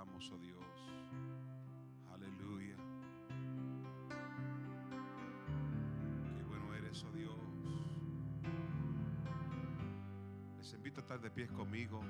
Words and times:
adoramos, 0.00 0.32
oh 0.32 0.38
Dios. 0.38 0.56
Aleluya. 2.12 2.76
Qué 6.36 6.44
bueno 6.44 6.74
eres, 6.74 7.04
oh 7.04 7.12
Dios. 7.12 7.36
Les 10.58 10.72
invito 10.74 11.00
a 11.00 11.02
estar 11.02 11.20
de 11.20 11.30
pies 11.30 11.50
conmigo. 11.52 12.00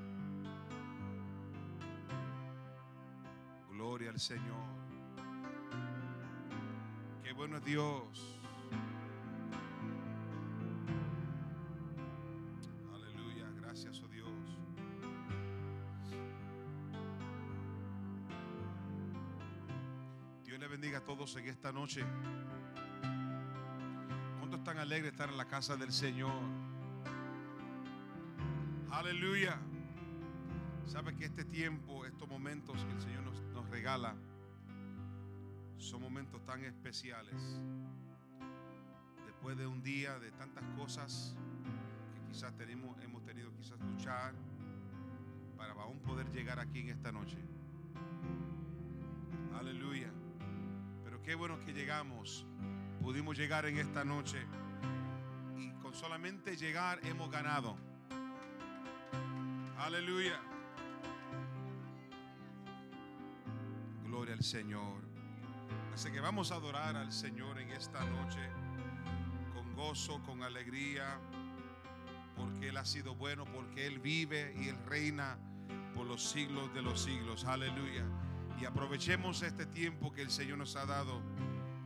Gloria 3.71 4.11
al 4.11 4.21
Señor. 4.21 4.69
Qué 7.25 7.33
bueno 7.33 7.57
es 7.57 7.65
Dios. 7.65 8.40
Dios 20.61 20.73
bendiga 20.73 20.99
a 20.99 21.05
todos 21.05 21.35
en 21.37 21.49
esta 21.49 21.73
noche. 21.73 22.05
¿Cuántos 24.39 24.59
están 24.59 24.77
alegres 24.77 25.05
de 25.05 25.09
estar 25.09 25.31
en 25.31 25.39
la 25.39 25.49
casa 25.49 25.75
del 25.75 25.91
Señor? 25.91 26.35
Aleluya. 28.91 29.59
Sabe 30.85 31.17
que 31.17 31.25
este 31.25 31.47
tiempo, 31.47 32.05
estos 32.05 32.29
momentos 32.29 32.85
que 32.85 32.93
el 32.93 33.01
Señor 33.01 33.23
nos, 33.23 33.41
nos 33.55 33.71
regala, 33.71 34.15
son 35.79 36.03
momentos 36.03 36.45
tan 36.45 36.63
especiales. 36.63 37.59
Después 39.25 39.57
de 39.57 39.67
un 39.67 39.83
día 39.83 40.19
de 40.19 40.31
tantas 40.33 40.65
cosas 40.77 41.35
que 42.13 42.35
quizás 42.35 42.55
tenemos, 42.59 43.01
hemos 43.03 43.25
tenido 43.25 43.51
quizás 43.57 43.81
luchar 43.81 44.35
para 45.57 45.73
aún 45.73 46.01
poder 46.01 46.31
llegar 46.33 46.61
aquí 46.61 46.81
en 46.81 46.91
esta 46.91 47.11
noche. 47.11 47.39
Qué 51.31 51.37
bueno 51.37 51.61
que 51.61 51.73
llegamos. 51.73 52.45
Pudimos 53.01 53.39
llegar 53.39 53.65
en 53.65 53.79
esta 53.79 54.05
noche. 54.05 54.45
Y 55.57 55.71
con 55.75 55.95
solamente 55.95 56.57
llegar 56.57 56.99
hemos 57.05 57.31
ganado. 57.31 57.77
Aleluya. 59.79 60.41
Gloria 64.03 64.35
al 64.35 64.43
Señor. 64.43 65.03
Así 65.95 66.11
que 66.11 66.19
vamos 66.19 66.51
a 66.51 66.57
adorar 66.57 66.97
al 66.97 67.13
Señor 67.13 67.61
en 67.61 67.71
esta 67.71 68.05
noche 68.07 68.41
con 69.55 69.73
gozo, 69.77 70.21
con 70.25 70.43
alegría, 70.43 71.21
porque 72.37 72.71
Él 72.71 72.77
ha 72.77 72.85
sido 72.85 73.15
bueno, 73.15 73.45
porque 73.45 73.87
Él 73.87 74.01
vive 74.01 74.53
y 74.61 74.67
Él 74.67 74.85
reina 74.85 75.39
por 75.95 76.09
los 76.09 76.29
siglos 76.29 76.75
de 76.75 76.83
los 76.83 77.01
siglos. 77.01 77.45
Aleluya. 77.45 78.05
Y 78.61 78.67
aprovechemos 78.67 79.43
este 79.43 79.65
tiempo 79.65 80.13
que 80.13 80.21
el 80.21 80.31
Señor 80.31 80.59
nos 80.59 80.77
ha 80.77 80.85
dado 80.85 81.23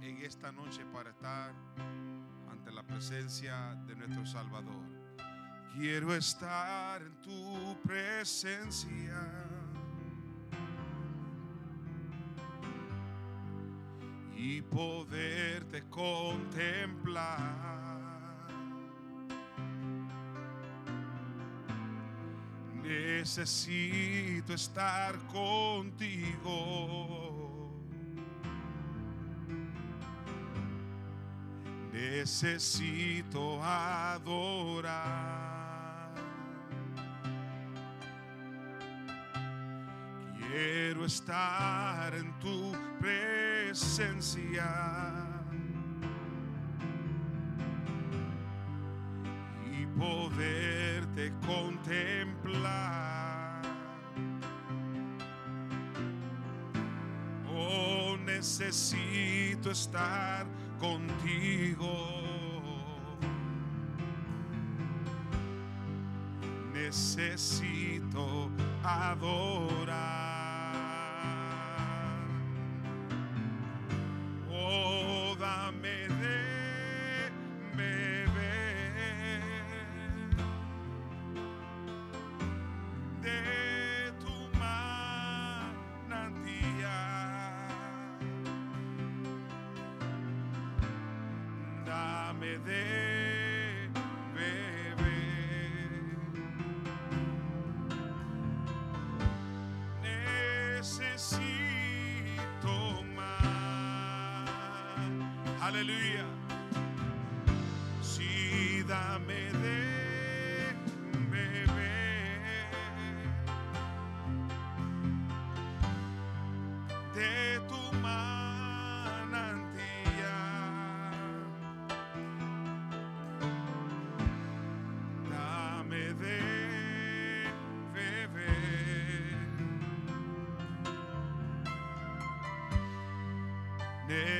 en 0.02 0.18
esta 0.18 0.50
noche 0.50 0.84
para 0.92 1.10
estar 1.10 1.54
ante 2.50 2.72
la 2.72 2.82
presencia 2.82 3.76
de 3.86 3.94
nuestro 3.94 4.26
Salvador. 4.26 4.82
Quiero 5.72 6.12
estar 6.14 7.00
en 7.00 7.22
tu 7.22 7.80
presencia. 7.82 9.20
Y 14.36 14.60
poderte 14.62 15.88
contemplar. 15.88 17.83
Necesito 23.24 24.52
estar 24.52 25.16
contigo. 25.32 26.52
Necesito 31.90 33.62
adorar. 33.62 35.02
Quiero 40.36 41.06
estar 41.06 42.12
en 42.12 42.30
tu 42.40 42.72
presencia. 43.00 45.13
Estar 59.74 60.46
contigo. 60.78 61.92
Necesito 66.72 68.50
adorar. 68.84 69.83
Necesito 101.24 103.02
más. 103.16 104.50
Aleluya. 105.62 106.33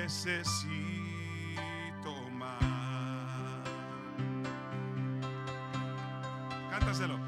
Necesito 0.04 1.08
más. 2.32 2.60
Cántaselo. 6.70 7.18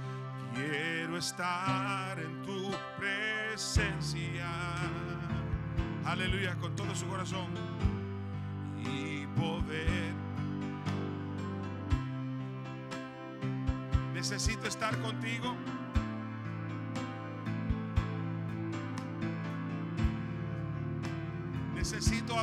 Quiero 0.55 1.17
estar 1.17 2.19
en 2.19 2.43
tu 2.43 2.71
presencia. 2.99 4.47
Aleluya, 6.05 6.55
con 6.57 6.77
todo 6.77 6.95
su 6.95 7.07
corazón. 7.07 7.49
Y 8.85 9.27
poder. 9.29 10.13
Necesito 14.13 14.69
estar 14.69 15.01
contigo. 15.01 15.57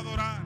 Adorar. 0.04 0.42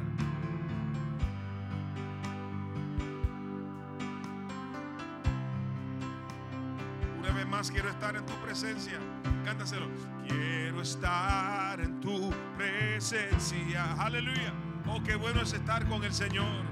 Una 7.19 7.33
vez 7.33 7.47
más 7.47 7.71
quiero 7.71 7.89
estar 7.91 8.17
en 8.17 8.25
tu 8.25 8.35
presencia. 8.35 8.99
Cántaselo. 9.45 9.89
Quiero 10.27 10.83
estar 10.83 11.81
en 11.81 12.01
tu 12.01 12.31
presencia. 12.57 13.93
Aleluya. 13.95 14.53
Oh, 14.87 15.03
qué 15.03 15.17
bueno 15.17 15.43
es 15.43 15.53
estar 15.53 15.87
con 15.89 16.05
el 16.05 16.13
Señor. 16.13 16.65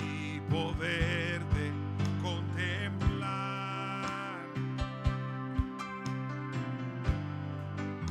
Y 0.00 0.40
poderte 0.48 1.72
contemplar. 2.22 3.68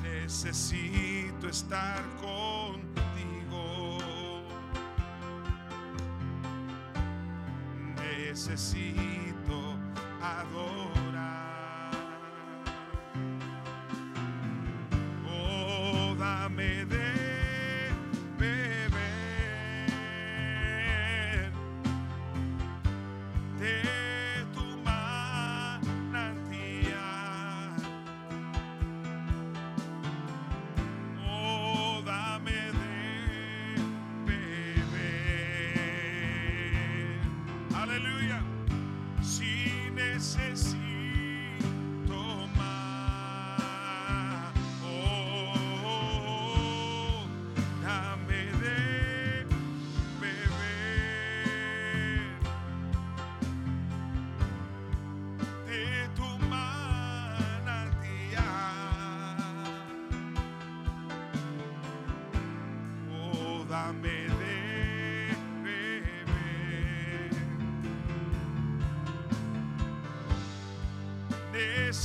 Necesito 0.03 1.47
estar 1.47 2.03
contigo. 2.21 2.36
Necesito 8.37 9.16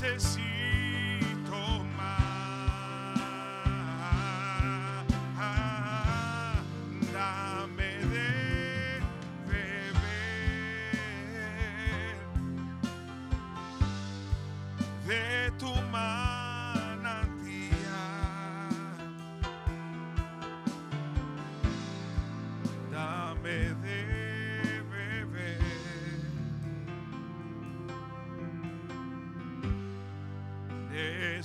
necesito 0.02 0.41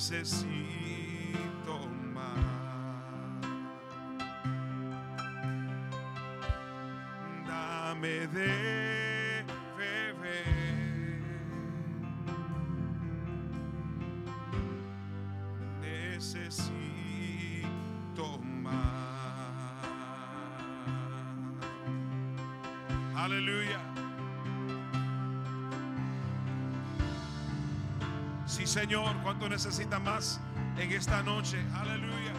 Necesito 0.10 0.57
Sí, 28.58 28.66
Señor, 28.66 29.16
¿cuánto 29.22 29.48
necesita 29.48 30.00
más 30.00 30.42
en 30.80 30.92
esta 30.92 31.22
noche? 31.22 31.64
Aleluya. 31.76 32.34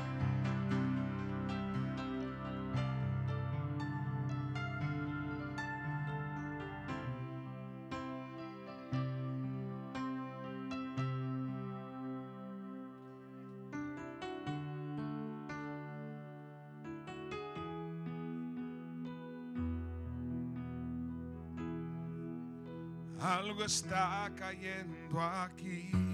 Algo 23.20 23.64
está 23.64 24.32
cayendo 24.36 25.20
aquí. 25.22 26.07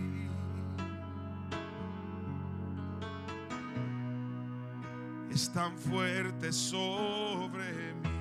Fuerte 5.75 6.52
sobre 6.52 7.95
mí. 7.95 8.14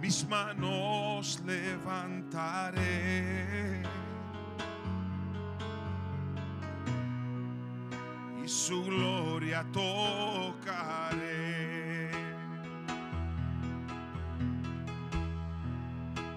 Mis 0.00 0.26
manos 0.28 1.40
levantaré. 1.46 2.80
Y 8.42 8.48
su 8.48 8.82
gloria 8.84 9.64
tocaré. 9.72 10.50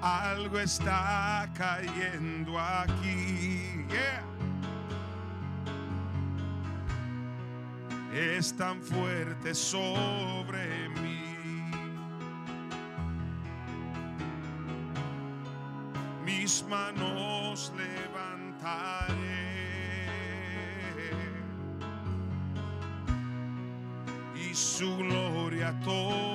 Algo 0.02 0.60
está 0.60 1.50
cayendo 1.56 2.60
aquí. 2.60 3.86
Es 8.13 8.55
tan 8.55 8.79
fuerte 8.79 9.55
sobre 9.55 10.88
mí. 10.89 11.20
Mis 16.24 16.63
manos 16.70 17.72
levantaré. 17.75 19.15
Y 24.36 24.53
su 24.53 24.96
gloria 24.96 25.74
tocaré. 25.79 26.33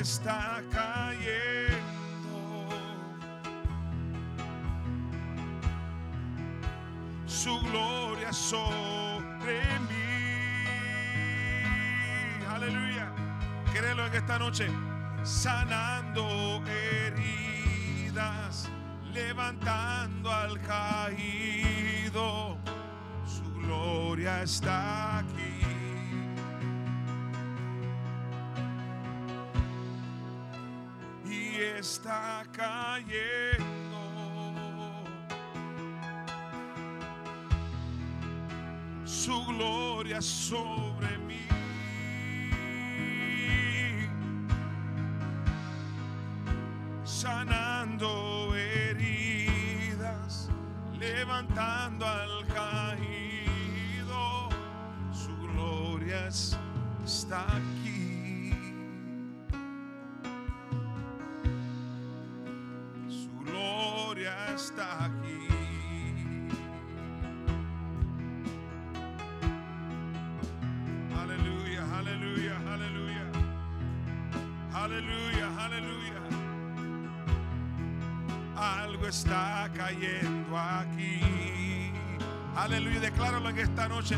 Está 0.00 0.62
cayendo. 0.70 1.76
Su 7.26 7.60
gloria 7.60 8.32
sobre 8.32 9.60
mí. 9.88 9.96
Aleluya. 12.48 13.12
Créelo 13.72 14.06
en 14.06 14.14
esta 14.14 14.38
noche. 14.38 14.68
Sanando 15.22 16.62
heridas, 16.66 18.68
levantando 19.12 20.32
al 20.32 20.60
caído. 20.62 22.56
Su 23.26 23.52
gloria 23.54 24.42
está 24.42 25.18
aquí. 25.18 25.45
Está 31.86 32.42
cayendo. 32.52 33.64
Su 39.04 39.44
gloria 39.46 40.20
sobre 40.20 40.85
Está 79.08 79.70
cayendo 79.72 80.58
aquí. 80.58 81.92
Aleluya, 82.56 82.98
decláralo 82.98 83.50
en 83.50 83.58
esta 83.58 83.88
noche. 83.88 84.16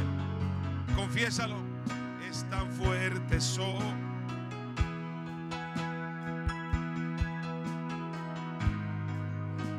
Confiésalo. 0.96 1.56
Es 2.28 2.44
tan 2.48 2.70
fuerte 2.72 3.38
so. 3.38 3.78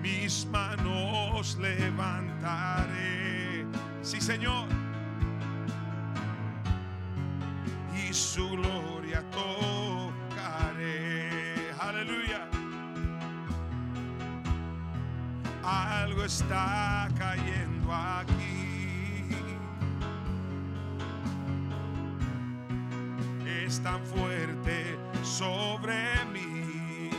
Mis 0.02 0.46
manos 0.46 1.58
levantaré. 1.58 2.86
Sí, 4.04 4.22
Señor. 4.22 4.59
está 16.30 17.10
cayendo 17.18 17.92
aquí. 17.92 19.30
Es 23.66 23.82
tan 23.82 24.00
fuerte 24.06 24.96
sobre 25.24 25.96
mí. 26.32 27.10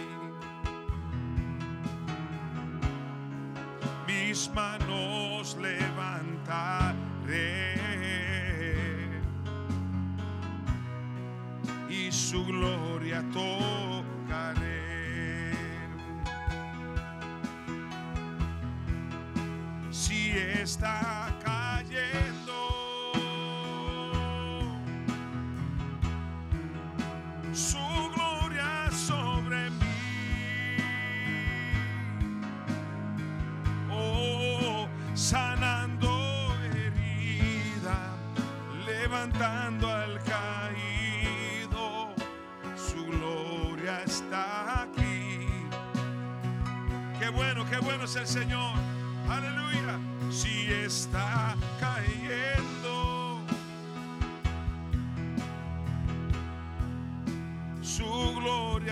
Mis 4.07 4.49
manos 4.55 5.57
levantaré. 5.61 7.01
Y 11.89 12.13
su 12.13 12.47
gloria 12.47 13.25
todo 13.33 14.00
Si 20.81 21.20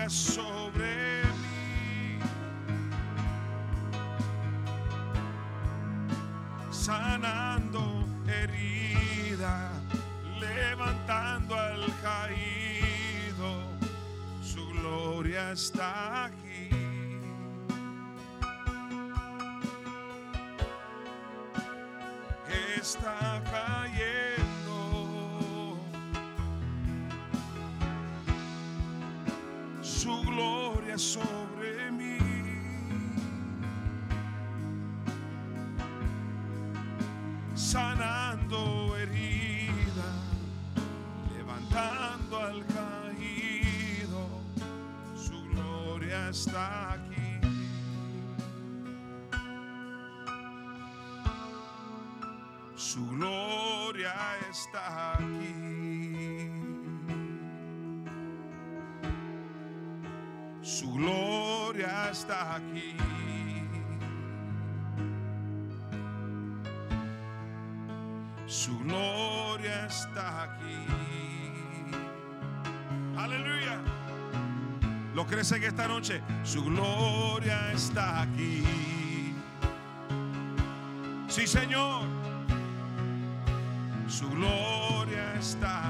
sobre 0.09 1.21
mí, 1.23 2.19
sanando 6.71 8.07
herida, 8.27 9.71
levantando 10.39 11.55
al 11.55 11.85
caído, 12.01 13.61
su 14.41 14.67
gloria 14.69 15.51
está 15.51 15.88
levantando 41.69 42.37
al 42.39 42.65
caído. 42.65 44.27
Su 45.15 45.43
gloria 45.49 46.29
está 46.29 46.93
aquí. 46.93 47.39
Su 52.75 53.07
gloria 53.09 54.15
está 54.49 55.13
aquí. 55.13 56.51
Su 60.61 60.93
gloria 60.93 62.09
está 62.11 62.55
aquí. 62.55 62.95
Crees 75.29 75.51
en 75.51 75.63
esta 75.63 75.87
noche? 75.87 76.21
Su 76.43 76.63
gloria 76.63 77.71
está 77.71 78.21
aquí. 78.23 78.63
Sí, 81.27 81.47
Señor 81.47 82.19
su 84.09 84.29
gloria 84.31 85.35
está 85.39 85.79
aquí. 85.85 85.88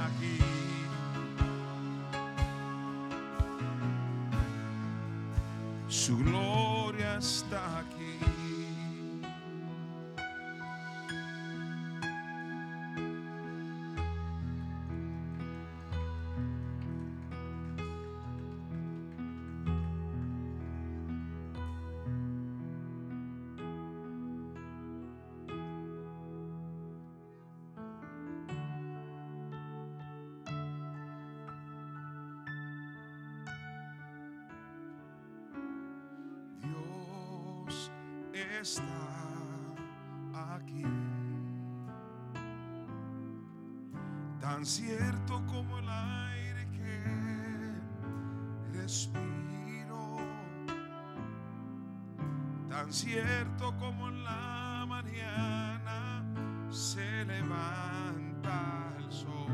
Tan 53.10 53.24
cierto 53.26 53.76
como 53.80 54.08
en 54.10 54.24
la 54.24 54.86
mañana 54.88 56.24
se 56.70 57.26
levanta 57.26 58.94
el 59.00 59.12
sol. 59.12 59.48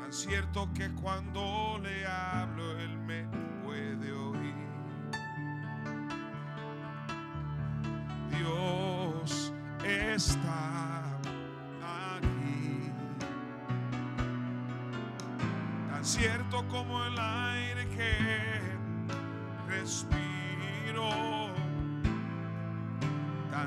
Tan 0.00 0.10
cierto 0.10 0.70
que 0.72 0.90
cuando 0.94 1.78
le 1.82 2.06
hablo 2.06 2.78
él 2.78 2.96
me 2.96 3.26
puede 3.62 4.10
oír. 4.10 4.54
Dios 8.30 9.52
está 9.84 10.61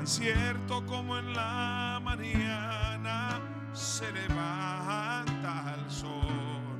Cierto 0.06 0.86
como 0.86 1.18
en 1.18 1.34
la 1.34 2.00
mañana 2.00 3.40
se 3.72 4.04
levanta 4.12 5.74
el 5.74 5.90
sol. 5.90 6.70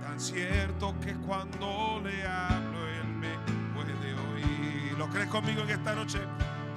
Tan 0.00 0.20
cierto 0.20 0.94
que 1.00 1.14
cuando 1.16 2.00
le 2.04 2.24
hablo 2.24 2.86
él 2.86 3.08
me 3.08 3.36
puede 3.74 4.14
oír. 4.14 4.96
¿Lo 4.96 5.08
crees 5.10 5.28
conmigo 5.28 5.62
en 5.62 5.70
esta 5.70 5.96
noche? 5.96 6.20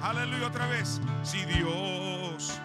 Aleluya 0.02 0.48
otra 0.48 0.66
vez. 0.66 1.00
Si 1.22 1.44
Dios. 1.44 2.60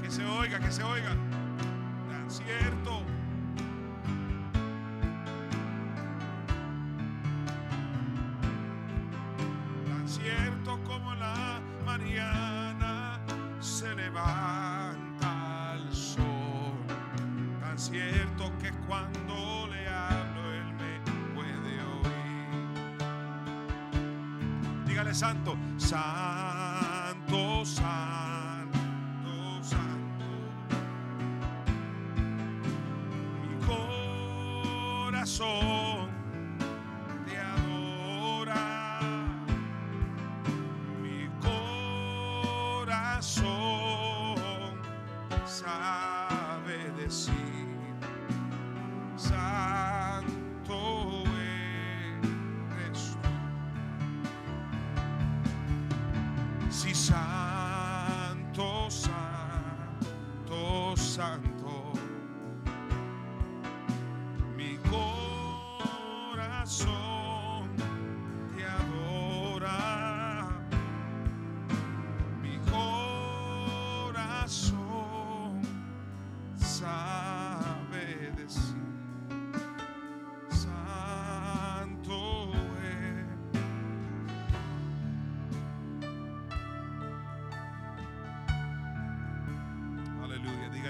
Que 0.00 0.10
se 0.12 0.24
oiga, 0.24 0.60
que 0.60 0.70
se 0.70 0.84
oiga. 0.84 1.25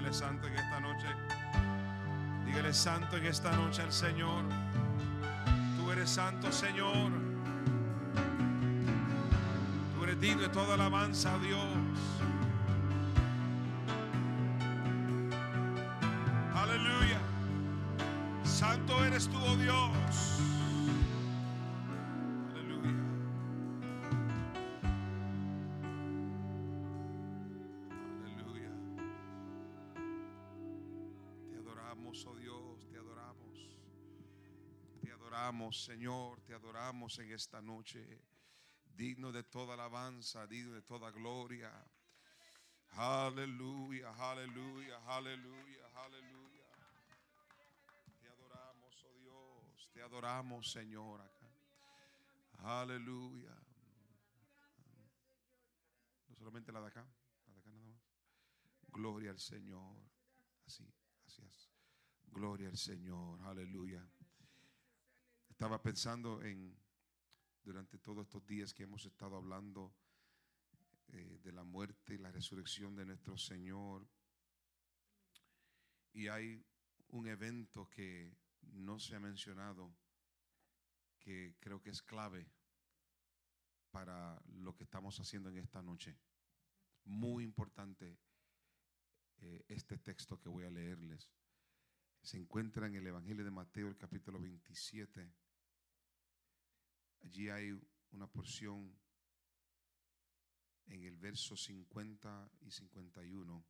Dígale 0.06 0.14
santo 0.14 0.46
en 0.46 0.54
esta 0.54 0.80
noche. 0.80 1.06
Dígale 2.44 2.72
santo 2.72 3.16
en 3.16 3.26
esta 3.26 3.50
noche 3.56 3.82
al 3.82 3.92
Señor. 3.92 4.44
Tú 5.76 5.90
eres 5.90 6.10
santo, 6.10 6.52
Señor. 6.52 7.10
Tú 9.96 10.04
eres 10.04 10.20
digno 10.20 10.42
de 10.42 10.48
toda 10.50 10.74
alabanza 10.74 11.36
Dios. 11.38 12.15
Señor, 35.84 36.40
te 36.42 36.54
adoramos 36.54 37.18
en 37.18 37.32
esta 37.32 37.60
noche. 37.60 38.22
Digno 38.84 39.30
de 39.30 39.44
toda 39.44 39.74
alabanza, 39.74 40.46
digno 40.46 40.72
de 40.72 40.82
toda 40.82 41.10
gloria. 41.10 41.70
Aleluya, 42.92 44.10
aleluya, 44.14 44.98
aleluya, 45.06 45.86
aleluya. 45.94 46.66
Te 48.20 48.28
adoramos, 48.28 49.04
oh 49.04 49.14
Dios, 49.18 49.90
te 49.92 50.02
adoramos, 50.02 50.70
Señor, 50.70 51.20
acá. 51.20 51.46
Aleluya. 52.58 53.54
No 56.28 56.34
solamente 56.36 56.72
la 56.72 56.80
de 56.80 56.86
acá, 56.86 57.06
la 57.46 57.54
de 57.54 57.60
acá 57.60 57.70
nada 57.70 57.84
más. 57.84 58.00
Gloria 58.88 59.30
al 59.30 59.38
Señor. 59.38 60.02
Así, 60.66 60.90
así 61.26 61.42
es. 61.42 61.70
Gloria 62.28 62.68
al 62.68 62.78
Señor. 62.78 63.40
Aleluya. 63.42 64.08
Estaba 65.56 65.80
pensando 65.80 66.42
en, 66.42 66.78
durante 67.62 67.96
todos 67.96 68.26
estos 68.26 68.46
días 68.46 68.74
que 68.74 68.82
hemos 68.82 69.06
estado 69.06 69.36
hablando 69.36 69.96
eh, 71.08 71.38
de 71.42 71.50
la 71.50 71.64
muerte 71.64 72.12
y 72.12 72.18
la 72.18 72.30
resurrección 72.30 72.94
de 72.94 73.06
nuestro 73.06 73.38
Señor. 73.38 74.06
Y 76.12 76.28
hay 76.28 76.62
un 77.08 77.26
evento 77.26 77.88
que 77.88 78.36
no 78.60 78.98
se 78.98 79.16
ha 79.16 79.18
mencionado, 79.18 79.96
que 81.18 81.56
creo 81.58 81.80
que 81.80 81.88
es 81.88 82.02
clave 82.02 82.52
para 83.90 84.38
lo 84.58 84.76
que 84.76 84.84
estamos 84.84 85.18
haciendo 85.20 85.48
en 85.48 85.56
esta 85.56 85.80
noche. 85.80 86.18
Muy 87.06 87.44
importante 87.44 88.18
eh, 89.38 89.64
este 89.68 89.96
texto 89.96 90.38
que 90.38 90.50
voy 90.50 90.66
a 90.66 90.70
leerles. 90.70 91.32
Se 92.20 92.36
encuentra 92.36 92.88
en 92.88 92.96
el 92.96 93.06
Evangelio 93.06 93.42
de 93.42 93.50
Mateo, 93.50 93.88
el 93.88 93.96
capítulo 93.96 94.38
27. 94.38 95.45
Allí 97.22 97.48
hay 97.48 97.78
una 98.12 98.26
porción 98.26 98.96
en 100.86 101.02
el 101.02 101.16
verso 101.16 101.56
50 101.56 102.50
y 102.60 102.70
51, 102.70 103.64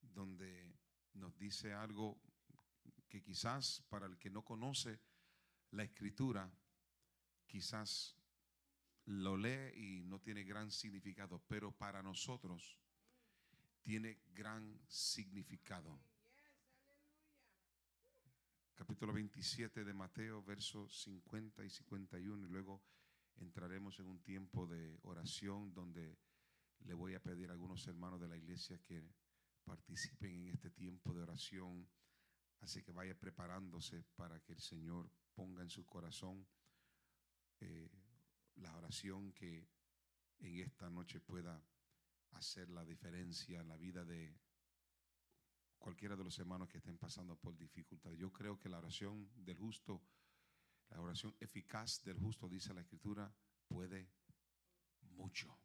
donde 0.00 0.76
nos 1.14 1.36
dice 1.38 1.72
algo 1.72 2.20
que 3.08 3.22
quizás 3.22 3.82
para 3.88 4.06
el 4.06 4.18
que 4.18 4.30
no 4.30 4.44
conoce 4.44 5.00
la 5.70 5.84
escritura, 5.84 6.50
quizás 7.46 8.16
lo 9.06 9.36
lee 9.36 9.72
y 9.74 10.04
no 10.04 10.20
tiene 10.20 10.44
gran 10.44 10.70
significado, 10.70 11.42
pero 11.48 11.72
para 11.72 12.02
nosotros 12.02 12.78
tiene 13.82 14.20
gran 14.34 14.78
significado. 14.86 15.98
Capítulo 18.78 19.12
27 19.12 19.82
de 19.82 19.92
Mateo, 19.92 20.40
versos 20.44 21.02
50 21.02 21.64
y 21.64 21.68
51, 21.68 22.46
y 22.46 22.48
luego 22.48 22.80
entraremos 23.38 23.98
en 23.98 24.06
un 24.06 24.20
tiempo 24.20 24.68
de 24.68 24.96
oración 25.02 25.74
donde 25.74 26.16
le 26.84 26.94
voy 26.94 27.14
a 27.14 27.20
pedir 27.20 27.50
a 27.50 27.54
algunos 27.54 27.84
hermanos 27.88 28.20
de 28.20 28.28
la 28.28 28.36
iglesia 28.36 28.78
que 28.78 29.02
participen 29.64 30.30
en 30.30 30.48
este 30.50 30.70
tiempo 30.70 31.12
de 31.12 31.22
oración. 31.22 31.88
Así 32.60 32.84
que 32.84 32.92
vaya 32.92 33.18
preparándose 33.18 34.04
para 34.14 34.38
que 34.38 34.52
el 34.52 34.60
Señor 34.60 35.10
ponga 35.34 35.62
en 35.64 35.70
su 35.70 35.84
corazón 35.84 36.46
eh, 37.58 37.90
la 38.58 38.76
oración 38.76 39.32
que 39.32 39.68
en 40.38 40.60
esta 40.60 40.88
noche 40.88 41.18
pueda 41.18 41.60
hacer 42.30 42.70
la 42.70 42.84
diferencia 42.84 43.60
en 43.60 43.66
la 43.66 43.76
vida 43.76 44.04
de 44.04 44.38
cualquiera 45.78 46.16
de 46.16 46.24
los 46.24 46.38
hermanos 46.38 46.68
que 46.68 46.78
estén 46.78 46.98
pasando 46.98 47.36
por 47.36 47.56
dificultad. 47.56 48.12
Yo 48.12 48.32
creo 48.32 48.58
que 48.58 48.68
la 48.68 48.78
oración 48.78 49.30
del 49.36 49.56
justo, 49.56 50.02
la 50.90 51.00
oración 51.00 51.34
eficaz 51.40 52.02
del 52.02 52.18
justo, 52.18 52.48
dice 52.48 52.74
la 52.74 52.80
Escritura, 52.80 53.32
puede 53.66 54.10
mucho, 55.02 55.56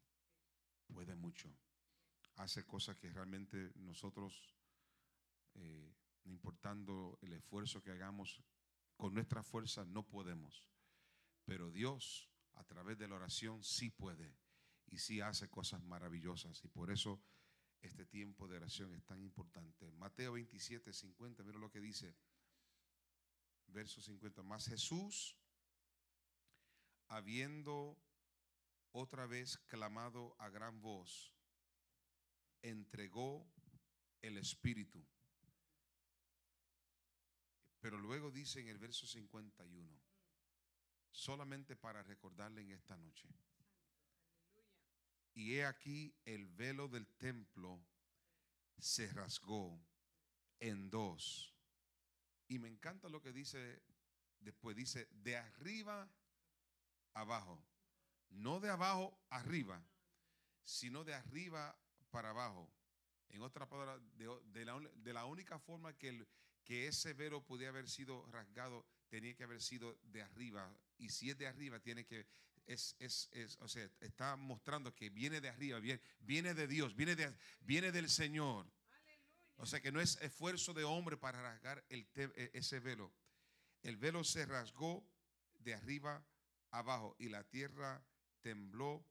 puede 0.88 1.16
mucho. 1.16 1.54
Hace 2.36 2.66
cosas 2.66 2.98
que 2.98 3.10
realmente 3.10 3.72
nosotros, 3.76 4.56
eh, 5.56 5.94
importando 6.26 7.18
el 7.22 7.34
esfuerzo 7.34 7.82
que 7.82 7.92
hagamos, 7.92 8.42
con 8.96 9.14
nuestra 9.14 9.44
fuerza 9.44 9.86
no 9.86 10.08
podemos. 10.08 10.70
Pero 11.46 11.72
Dios, 11.72 12.30
a 12.56 12.64
través 12.64 12.98
de 12.98 13.08
la 13.08 13.16
oración, 13.16 13.64
sí 13.64 13.90
puede 13.90 14.36
y 14.88 14.98
sí 14.98 15.22
hace 15.22 15.50
cosas 15.50 15.84
maravillosas. 15.84 16.64
Y 16.64 16.68
por 16.68 16.92
eso 16.92 17.22
este 17.88 18.06
tiempo 18.06 18.48
de 18.48 18.58
oración 18.58 18.94
es 18.94 19.04
tan 19.06 19.22
importante. 19.22 19.92
Mateo 19.94 20.34
27, 20.34 20.94
50, 20.94 21.44
mira 21.44 21.60
lo 21.60 21.70
que 21.70 21.82
dice. 21.82 22.16
Verso 23.68 24.02
50. 24.02 24.44
Más 24.44 24.68
Jesús, 24.68 25.36
habiendo 27.08 27.98
otra 28.92 29.26
vez 29.26 29.58
clamado 29.68 30.36
a 30.40 30.50
gran 30.50 30.82
voz, 30.82 31.34
entregó 32.62 33.46
el 34.22 34.38
Espíritu. 34.38 35.06
Pero 37.80 37.98
luego 37.98 38.32
dice 38.32 38.62
en 38.62 38.70
el 38.70 38.78
verso 38.78 39.06
51, 39.06 40.00
solamente 41.12 41.76
para 41.76 42.02
recordarle 42.02 42.62
en 42.62 42.72
esta 42.72 42.96
noche. 42.96 43.28
Y 45.34 45.56
he 45.56 45.66
aquí 45.66 46.14
el 46.26 46.48
velo 46.48 46.88
del 46.88 47.08
templo 47.18 47.84
se 48.78 49.08
rasgó 49.12 49.80
en 50.60 50.90
dos. 50.90 51.54
Y 52.48 52.60
me 52.60 52.68
encanta 52.68 53.10
lo 53.10 53.22
que 53.22 53.32
dice 53.32 53.82
después, 54.40 54.76
dice, 54.76 55.08
de 55.12 55.38
arriba 55.38 56.10
abajo. 57.14 57.64
No 58.30 58.60
de 58.60 58.70
abajo 58.70 59.18
arriba, 59.30 59.84
sino 60.64 61.04
de 61.04 61.14
arriba 61.14 61.78
para 62.12 62.32
abajo. 62.32 62.72
En 63.30 63.42
otra 63.42 63.68
palabra, 63.68 64.00
de, 64.16 65.14
la 65.14 65.26
única 65.26 65.58
forma 65.60 65.98
que, 65.98 66.10
el, 66.10 66.28
que 66.64 66.88
ese 66.88 67.14
velo 67.14 67.44
podía 67.44 67.70
haber 67.70 67.90
sido 67.90 68.26
rasgado, 68.28 68.86
tenía 69.10 69.36
que 69.36 69.44
haber 69.44 69.62
sido 69.62 69.98
de 70.04 70.22
arriba. 70.22 70.76
Y 70.98 71.10
si 71.10 71.30
es 71.30 71.38
de 71.38 71.48
arriba, 71.48 71.80
tiene 71.80 72.06
que, 72.06 72.28
es, 72.66 72.96
es, 73.00 73.30
es, 73.32 73.58
o 73.62 73.68
sea, 73.68 73.90
está 74.00 74.36
mostrando 74.36 74.94
que 74.96 75.10
viene 75.10 75.42
de 75.42 75.50
arriba, 75.50 75.80
viene, 75.80 76.02
viene 76.20 76.54
de 76.54 76.68
Dios, 76.68 76.96
viene, 76.96 77.16
de, 77.16 77.34
viene 77.62 77.92
del 77.92 78.10
Señor. 78.10 78.72
O 79.58 79.66
sea 79.66 79.82
que 79.82 79.92
no 79.92 80.02
es 80.02 80.18
esfuerzo 80.22 80.74
de 80.74 80.84
hombre 80.84 81.18
para 81.18 81.42
rasgar 81.42 81.84
el 81.90 82.08
te, 82.08 82.58
ese 82.58 82.80
velo. 82.80 83.14
El 83.82 83.98
velo 83.98 84.24
se 84.24 84.46
rasgó 84.46 85.06
de 85.60 85.74
arriba 85.74 86.26
abajo 86.72 87.16
y 87.20 87.30
la 87.30 87.44
tierra 87.44 88.04
tembló 88.42 89.06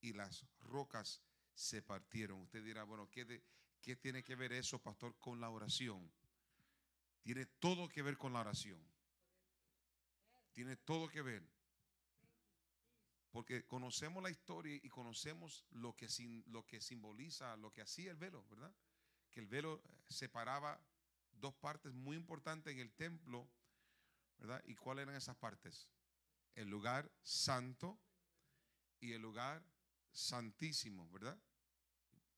y 0.00 0.12
las 0.12 0.44
rocas 0.60 1.22
se 1.54 1.82
partieron. 1.82 2.40
Usted 2.42 2.62
dirá, 2.62 2.84
bueno, 2.84 3.10
¿qué, 3.10 3.24
de, 3.24 3.42
¿Qué 3.82 3.96
tiene 3.96 4.22
que 4.22 4.36
ver 4.36 4.52
eso, 4.52 4.80
pastor, 4.80 5.16
con 5.18 5.40
la 5.40 5.50
oración? 5.50 6.10
Tiene 7.22 7.46
todo 7.46 7.88
que 7.88 8.02
ver 8.02 8.16
con 8.16 8.32
la 8.32 8.40
oración. 8.40 8.80
Tiene 10.52 10.76
todo 10.76 11.08
que 11.08 11.22
ver. 11.22 11.42
Porque 13.38 13.64
conocemos 13.66 14.20
la 14.20 14.30
historia 14.30 14.80
y 14.82 14.88
conocemos 14.88 15.64
lo 15.70 15.94
que, 15.94 16.08
lo 16.46 16.66
que 16.66 16.80
simboliza, 16.80 17.56
lo 17.56 17.70
que 17.70 17.82
hacía 17.82 18.10
el 18.10 18.16
velo, 18.16 18.44
¿verdad? 18.50 18.74
Que 19.30 19.38
el 19.38 19.46
velo 19.46 19.80
eh, 19.84 19.96
separaba 20.08 20.84
dos 21.30 21.54
partes 21.54 21.92
muy 21.94 22.16
importantes 22.16 22.72
en 22.72 22.80
el 22.80 22.90
templo, 22.90 23.48
¿verdad? 24.38 24.60
¿Y 24.66 24.74
cuáles 24.74 25.04
eran 25.04 25.14
esas 25.14 25.36
partes? 25.36 25.88
El 26.56 26.68
lugar 26.68 27.12
santo 27.22 28.00
y 28.98 29.12
el 29.12 29.22
lugar 29.22 29.64
santísimo, 30.10 31.08
¿verdad? 31.08 31.40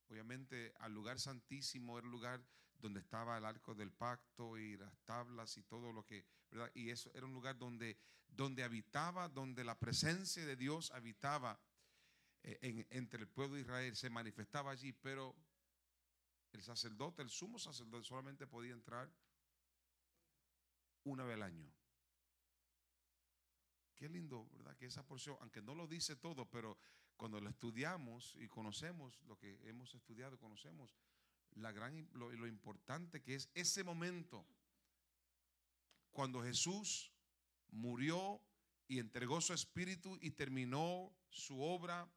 Obviamente 0.08 0.74
al 0.80 0.92
lugar 0.92 1.18
santísimo 1.18 1.96
era 1.96 2.04
el 2.04 2.12
lugar 2.12 2.44
donde 2.80 3.00
estaba 3.00 3.38
el 3.38 3.44
arco 3.44 3.74
del 3.74 3.92
pacto 3.92 4.58
y 4.58 4.76
las 4.76 4.96
tablas 5.04 5.56
y 5.56 5.62
todo 5.62 5.92
lo 5.92 6.04
que, 6.04 6.24
¿verdad? 6.50 6.70
Y 6.74 6.90
eso 6.90 7.10
era 7.14 7.26
un 7.26 7.32
lugar 7.32 7.58
donde, 7.58 7.96
donde 8.28 8.62
habitaba, 8.62 9.28
donde 9.28 9.64
la 9.64 9.78
presencia 9.78 10.44
de 10.44 10.56
Dios 10.56 10.90
habitaba 10.90 11.60
eh, 12.42 12.86
entre 12.90 13.20
el 13.20 13.28
pueblo 13.28 13.56
de 13.56 13.62
Israel, 13.62 13.94
se 13.96 14.08
manifestaba 14.08 14.70
allí, 14.70 14.92
pero 14.92 15.36
el 16.52 16.62
sacerdote, 16.62 17.22
el 17.22 17.30
sumo 17.30 17.58
sacerdote 17.58 18.04
solamente 18.04 18.46
podía 18.46 18.72
entrar 18.72 19.10
una 21.04 21.24
vez 21.24 21.34
al 21.34 21.42
año. 21.42 21.70
Qué 23.94 24.08
lindo, 24.08 24.48
¿verdad? 24.52 24.76
Que 24.76 24.86
esa 24.86 25.06
porción, 25.06 25.36
aunque 25.40 25.60
no 25.60 25.74
lo 25.74 25.86
dice 25.86 26.16
todo, 26.16 26.48
pero 26.50 26.78
cuando 27.16 27.38
lo 27.38 27.50
estudiamos 27.50 28.34
y 28.36 28.48
conocemos 28.48 29.20
lo 29.24 29.36
que 29.36 29.60
hemos 29.68 29.94
estudiado, 29.94 30.38
conocemos 30.38 30.96
la 31.56 31.72
gran, 31.72 32.08
lo, 32.12 32.46
importante 32.46 33.20
que 33.20 33.34
es 33.34 33.48
ese 33.54 33.84
momento 33.84 34.46
cuando 36.10 36.42
Jesús 36.42 37.12
murió 37.68 38.40
y 38.88 38.98
entregó 38.98 39.40
su 39.40 39.52
espíritu 39.52 40.18
y 40.20 40.32
terminó 40.32 41.12
su 41.28 41.62
obra 41.62 42.08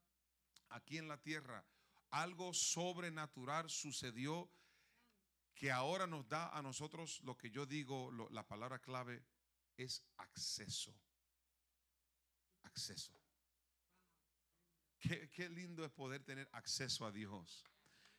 aquí 0.70 0.98
en 0.98 1.08
la 1.08 1.18
tierra. 1.18 1.66
Algo 2.10 2.54
sobrenatural 2.54 3.70
sucedió 3.70 4.50
que 5.56 5.72
ahora 5.72 6.08
nos 6.08 6.28
da 6.28 6.50
a 6.50 6.62
nosotros 6.62 7.22
lo 7.24 7.38
que 7.38 7.52
yo 7.52 7.66
digo, 7.66 8.12
la 8.32 8.48
palabra 8.48 8.80
clave 8.80 9.24
es 9.78 10.04
acceso. 10.18 10.94
Acceso. 12.64 13.14
Qué, 15.00 15.50
lindo 15.50 15.84
es 15.84 15.92
poder 15.92 16.24
tener 16.24 16.48
acceso 16.54 17.06
a 17.06 17.12
Dios. 17.12 17.66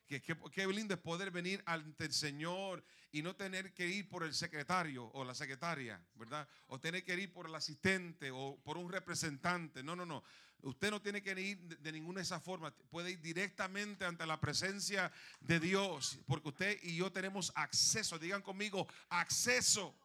Qué, 0.07 0.21
qué, 0.21 0.67
lindo 0.67 0.93
es 0.93 0.99
poder 0.99 1.31
venir 1.31 1.63
ante 1.65 2.05
el 2.05 2.13
Señor 2.13 2.83
y 3.11 3.23
no 3.23 3.35
tener 3.35 3.73
que 3.73 3.87
ir 3.87 4.07
por 4.07 4.23
el 4.23 4.35
secretario 4.35 5.09
o 5.13 5.23
la 5.23 5.33
secretaria, 5.33 5.99
¿verdad? 6.13 6.47
O 6.67 6.79
tener 6.79 7.03
que 7.03 7.15
ir 7.15 7.33
por 7.33 7.47
el 7.47 7.55
asistente 7.55 8.29
o 8.31 8.59
por 8.63 8.77
un 8.77 8.91
representante. 8.91 9.81
No, 9.81 9.95
no, 9.95 10.05
no. 10.05 10.23
Usted 10.61 10.91
no 10.91 11.01
tiene 11.01 11.21
que 11.21 11.39
ir 11.39 11.59
de, 11.79 11.91
ninguna 11.91 12.19
de 12.19 12.23
esas 12.23 12.43
formas. 12.43 12.73
Puede 12.89 13.11
ir 13.11 13.21
directamente 13.21 14.05
ante 14.05 14.25
la 14.25 14.39
presencia 14.39 15.11
de 15.39 15.59
Dios, 15.59 16.19
porque 16.27 16.49
usted 16.49 16.79
y 16.83 16.97
yo 16.97 17.11
tenemos 17.11 17.51
acceso. 17.55 18.19
Digan 18.19 18.41
conmigo, 18.41 18.87
acceso. 19.09 19.95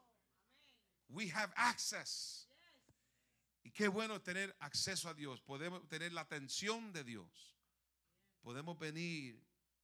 We 1.08 1.30
have 1.32 1.52
access. 1.56 2.48
Y 3.62 3.70
qué 3.70 3.88
bueno 3.88 4.20
tener 4.22 4.56
acceso 4.60 5.08
a 5.08 5.14
Dios, 5.14 5.40
podemos 5.42 5.86
tener 5.88 6.12
la 6.12 6.22
atención 6.22 6.92
de 6.92 7.04
Dios. 7.04 7.56
Podemos 8.40 8.78
venir 8.78 9.38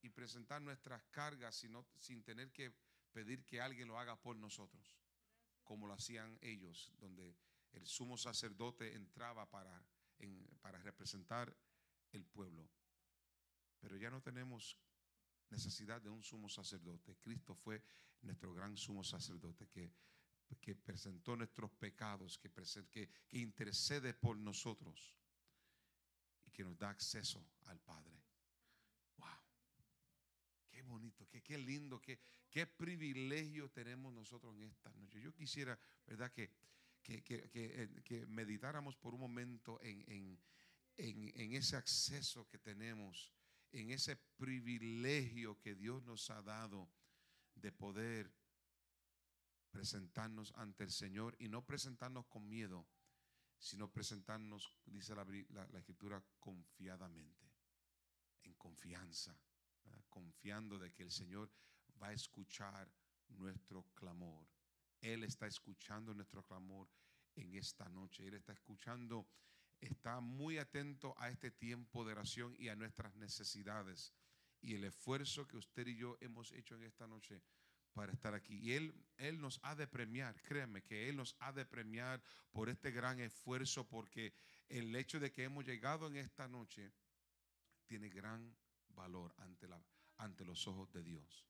y 0.07 0.11
presentar 0.11 0.62
nuestras 0.62 1.03
cargas 1.11 1.66
sin 1.99 2.23
tener 2.23 2.53
que 2.53 2.73
pedir 3.12 3.45
que 3.45 3.61
alguien 3.61 3.88
lo 3.88 3.99
haga 3.99 4.21
por 4.21 4.37
nosotros, 4.37 4.97
como 5.64 5.87
lo 5.87 5.95
hacían 5.95 6.38
ellos, 6.40 6.92
donde 6.99 7.37
el 7.73 7.87
sumo 7.87 8.16
sacerdote 8.16 8.95
entraba 8.95 9.51
para, 9.51 9.85
para 10.61 10.79
representar 10.79 11.55
el 12.12 12.25
pueblo. 12.25 12.69
Pero 13.81 13.97
ya 13.97 14.11
no 14.11 14.23
tenemos 14.23 14.79
necesidad 15.51 16.01
de 16.01 16.11
un 16.11 16.23
sumo 16.23 16.49
sacerdote. 16.49 17.16
Cristo 17.16 17.55
fue 17.55 17.83
nuestro 18.23 18.55
gran 18.55 18.77
sumo 18.77 19.05
sacerdote 19.05 19.69
que 19.69 19.92
que 20.61 20.77
presentó 20.77 21.37
nuestros 21.37 21.73
pecados, 21.73 22.38
que, 22.38 22.51
que, 22.92 23.09
que 23.11 23.38
intercede 23.38 24.14
por 24.14 24.37
nosotros 24.37 25.14
y 26.45 26.53
que 26.53 26.62
nos 26.62 26.79
da 26.79 26.90
acceso 26.90 27.45
al 27.64 27.81
Padre. 27.81 28.26
Bonito, 30.87 31.27
qué, 31.29 31.42
qué 31.42 31.59
lindo, 31.59 32.01
qué, 32.01 32.18
qué 32.51 32.66
privilegio 32.66 33.70
tenemos 33.70 34.12
nosotros 34.12 34.55
en 34.57 34.64
esta 34.64 34.90
noche. 34.92 35.20
Yo 35.20 35.35
quisiera, 35.35 35.79
¿verdad? 36.07 36.33
Que, 36.33 36.51
que, 37.03 37.22
que, 37.22 38.03
que 38.05 38.27
meditáramos 38.27 38.96
por 38.96 39.14
un 39.14 39.20
momento 39.20 39.81
en, 39.83 40.05
en, 40.09 40.40
en, 40.96 41.33
en, 41.40 41.53
ese 41.55 41.77
acceso 41.77 42.49
que 42.49 42.59
tenemos, 42.59 43.33
en 43.72 43.90
ese 43.90 44.16
privilegio 44.37 45.61
que 45.61 45.75
Dios 45.75 46.03
nos 46.03 46.31
ha 46.31 46.42
dado 46.42 46.88
de 47.55 47.72
poder 47.72 48.33
presentarnos 49.70 50.53
ante 50.57 50.85
el 50.85 50.90
Señor 50.90 51.37
y 51.38 51.49
no 51.49 51.64
presentarnos 51.64 52.27
con 52.27 52.49
miedo, 52.49 52.87
sino 53.59 53.90
presentarnos, 53.90 54.72
dice 54.87 55.14
la, 55.14 55.79
escritura, 55.79 56.22
confiadamente, 56.40 57.46
en 58.42 58.55
confianza, 58.55 59.38
confiando 60.16 60.79
de 60.79 60.90
que 60.94 61.02
el 61.02 61.11
Señor 61.11 61.50
va 62.02 62.09
a 62.09 62.14
escuchar 62.14 62.90
nuestro 63.29 63.83
clamor. 63.94 64.48
Él 65.02 65.24
está 65.24 65.46
escuchando 65.46 66.14
nuestro 66.14 66.42
clamor 66.42 66.88
en 67.35 67.55
esta 67.55 67.87
noche. 67.90 68.26
Él 68.26 68.33
está 68.33 68.55
escuchando, 68.55 69.29
está 69.79 70.20
muy 70.20 70.57
atento 70.57 71.14
a 71.18 71.29
este 71.29 71.50
tiempo 71.50 72.02
de 72.02 72.12
oración 72.12 72.57
y 72.59 72.68
a 72.68 72.76
nuestras 72.76 73.14
necesidades. 73.16 74.14
Y 74.62 74.74
el 74.74 74.85
esfuerzo 74.85 75.46
que 75.46 75.59
usted 75.59 75.87
y 75.87 75.96
yo 75.96 76.16
hemos 76.22 76.50
hecho 76.52 76.76
en 76.76 76.85
esta 76.85 77.07
noche 77.07 77.42
para 77.92 78.11
estar 78.11 78.33
aquí. 78.33 78.57
Y 78.57 78.72
Él, 78.72 78.94
Él 79.18 79.38
nos 79.38 79.61
ha 79.64 79.74
de 79.74 79.87
premiar, 79.87 80.40
créanme 80.44 80.83
que 80.83 81.11
Él 81.11 81.16
nos 81.16 81.37
ha 81.40 81.52
de 81.52 81.66
premiar 81.66 82.22
por 82.52 82.70
este 82.70 82.90
gran 82.90 83.20
esfuerzo, 83.20 83.87
porque 83.87 84.33
el 84.70 84.96
hecho 84.96 85.20
de 85.20 85.31
que 85.31 85.44
hemos 85.44 85.66
llegado 85.66 86.07
en 86.07 86.16
esta 86.16 86.48
noche 86.48 86.90
tiene 87.87 88.09
gran 88.09 88.57
valor 88.96 89.35
ante, 89.38 89.68
la, 89.68 89.81
ante 90.18 90.44
los 90.44 90.66
ojos 90.66 90.92
de 90.92 91.02
Dios. 91.02 91.46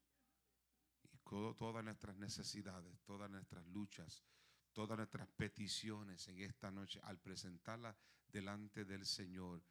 Y 1.03 1.19
todas 1.57 1.85
nuestras 1.85 2.17
necesidades, 2.17 3.01
todas 3.05 3.31
nuestras 3.31 3.67
luchas, 3.67 4.25
todas 4.73 4.97
nuestras 4.97 5.29
peticiones 5.29 6.29
en 6.29 6.41
esta 6.41 6.71
noche, 6.71 7.01
al 7.03 7.19
presentarlas 7.19 7.97
delante 8.29 8.85
del 8.85 9.07
Señor, 9.07 9.63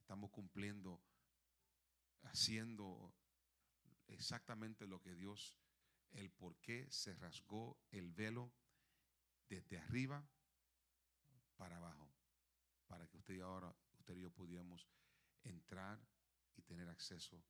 estamos 0.00 0.30
cumpliendo, 0.30 1.02
haciendo 2.22 3.14
exactamente 4.08 4.86
lo 4.86 5.00
que 5.00 5.14
Dios, 5.14 5.54
el 6.12 6.30
por 6.30 6.56
qué 6.58 6.90
se 6.90 7.14
rasgó 7.14 7.78
el 7.90 8.10
velo 8.10 8.52
desde 9.48 9.78
arriba 9.78 10.26
para 11.56 11.76
abajo, 11.76 12.10
para 12.86 13.06
que 13.06 13.18
usted 13.18 13.34
y 13.34 13.40
ahora, 13.40 13.74
usted 13.98 14.16
y 14.16 14.20
yo 14.20 14.30
pudiéramos 14.30 14.88
entrar 15.48 15.98
y 16.56 16.62
tener 16.62 16.88
acceso 16.88 17.42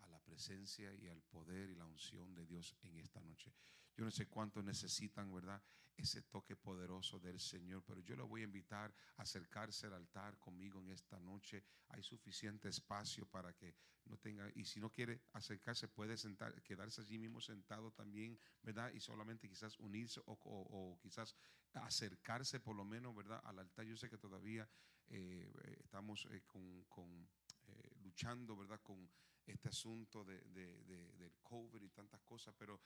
a 0.00 0.06
la 0.08 0.20
presencia 0.20 0.94
y 0.94 1.08
al 1.08 1.22
poder 1.22 1.70
y 1.70 1.74
la 1.74 1.84
unción 1.84 2.34
de 2.34 2.46
Dios 2.46 2.76
en 2.82 2.98
esta 2.98 3.20
noche. 3.20 3.52
Yo 3.96 4.04
no 4.04 4.10
sé 4.10 4.28
cuántos 4.28 4.62
necesitan, 4.64 5.32
¿verdad? 5.32 5.60
Ese 5.96 6.22
toque 6.22 6.54
poderoso 6.54 7.18
del 7.18 7.40
Señor, 7.40 7.82
pero 7.84 8.00
yo 8.00 8.14
le 8.14 8.22
voy 8.22 8.42
a 8.42 8.44
invitar 8.44 8.94
a 9.16 9.22
acercarse 9.22 9.88
al 9.88 9.94
altar 9.94 10.38
conmigo 10.38 10.80
en 10.80 10.90
esta 10.90 11.18
noche. 11.18 11.64
Hay 11.88 12.04
suficiente 12.04 12.68
espacio 12.68 13.26
para 13.26 13.52
que 13.52 13.74
no 14.04 14.16
tenga, 14.16 14.48
y 14.54 14.64
si 14.64 14.78
no 14.78 14.90
quiere 14.90 15.20
acercarse, 15.32 15.88
puede 15.88 16.16
sentar, 16.16 16.62
quedarse 16.62 17.00
allí 17.00 17.18
mismo 17.18 17.40
sentado 17.40 17.90
también, 17.90 18.38
¿verdad? 18.62 18.92
Y 18.92 19.00
solamente 19.00 19.48
quizás 19.48 19.76
unirse 19.80 20.20
o, 20.24 20.96
quizás 21.02 21.34
acercarse 21.72 22.60
por 22.60 22.76
lo 22.76 22.84
menos, 22.84 23.14
¿verdad? 23.16 23.40
Al 23.44 23.58
altar. 23.58 23.84
Yo 23.84 23.96
sé 23.96 24.08
que 24.08 24.18
todavía 24.18 24.68
eh, 25.10 25.78
estamos 25.80 26.26
eh, 26.30 26.42
con, 26.46 27.28
eh, 27.66 27.90
luchando, 28.00 28.56
¿verdad? 28.56 28.80
Con 28.82 29.10
este 29.46 29.68
asunto 29.68 30.24
de, 30.24 30.40
del 30.42 31.34
COVID 31.42 31.82
y 31.82 31.90
tantas 31.90 32.20
cosas, 32.22 32.54
pero 32.58 32.80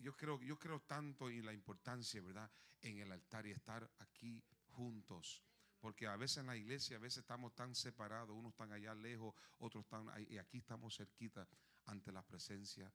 yo 0.00 0.16
creo, 0.16 0.40
yo 0.42 0.58
creo 0.58 0.80
tanto 0.80 1.28
en 1.28 1.44
la 1.44 1.52
importancia, 1.52 2.20
¿verdad?, 2.22 2.50
en 2.80 2.98
el 2.98 3.12
altar 3.12 3.46
y 3.46 3.50
estar 3.50 3.90
aquí 3.98 4.42
juntos. 4.70 5.42
Porque 5.80 6.06
a 6.06 6.16
veces 6.16 6.38
en 6.38 6.46
la 6.46 6.56
iglesia, 6.56 6.96
a 6.96 7.00
veces 7.00 7.18
estamos 7.18 7.54
tan 7.54 7.74
separados, 7.74 8.36
unos 8.36 8.52
están 8.52 8.72
allá 8.72 8.94
lejos, 8.94 9.34
otros 9.58 9.84
están 9.84 10.08
y 10.28 10.38
aquí 10.38 10.58
estamos 10.58 10.96
cerquita 10.96 11.48
ante 11.86 12.10
la 12.10 12.22
presencia 12.22 12.92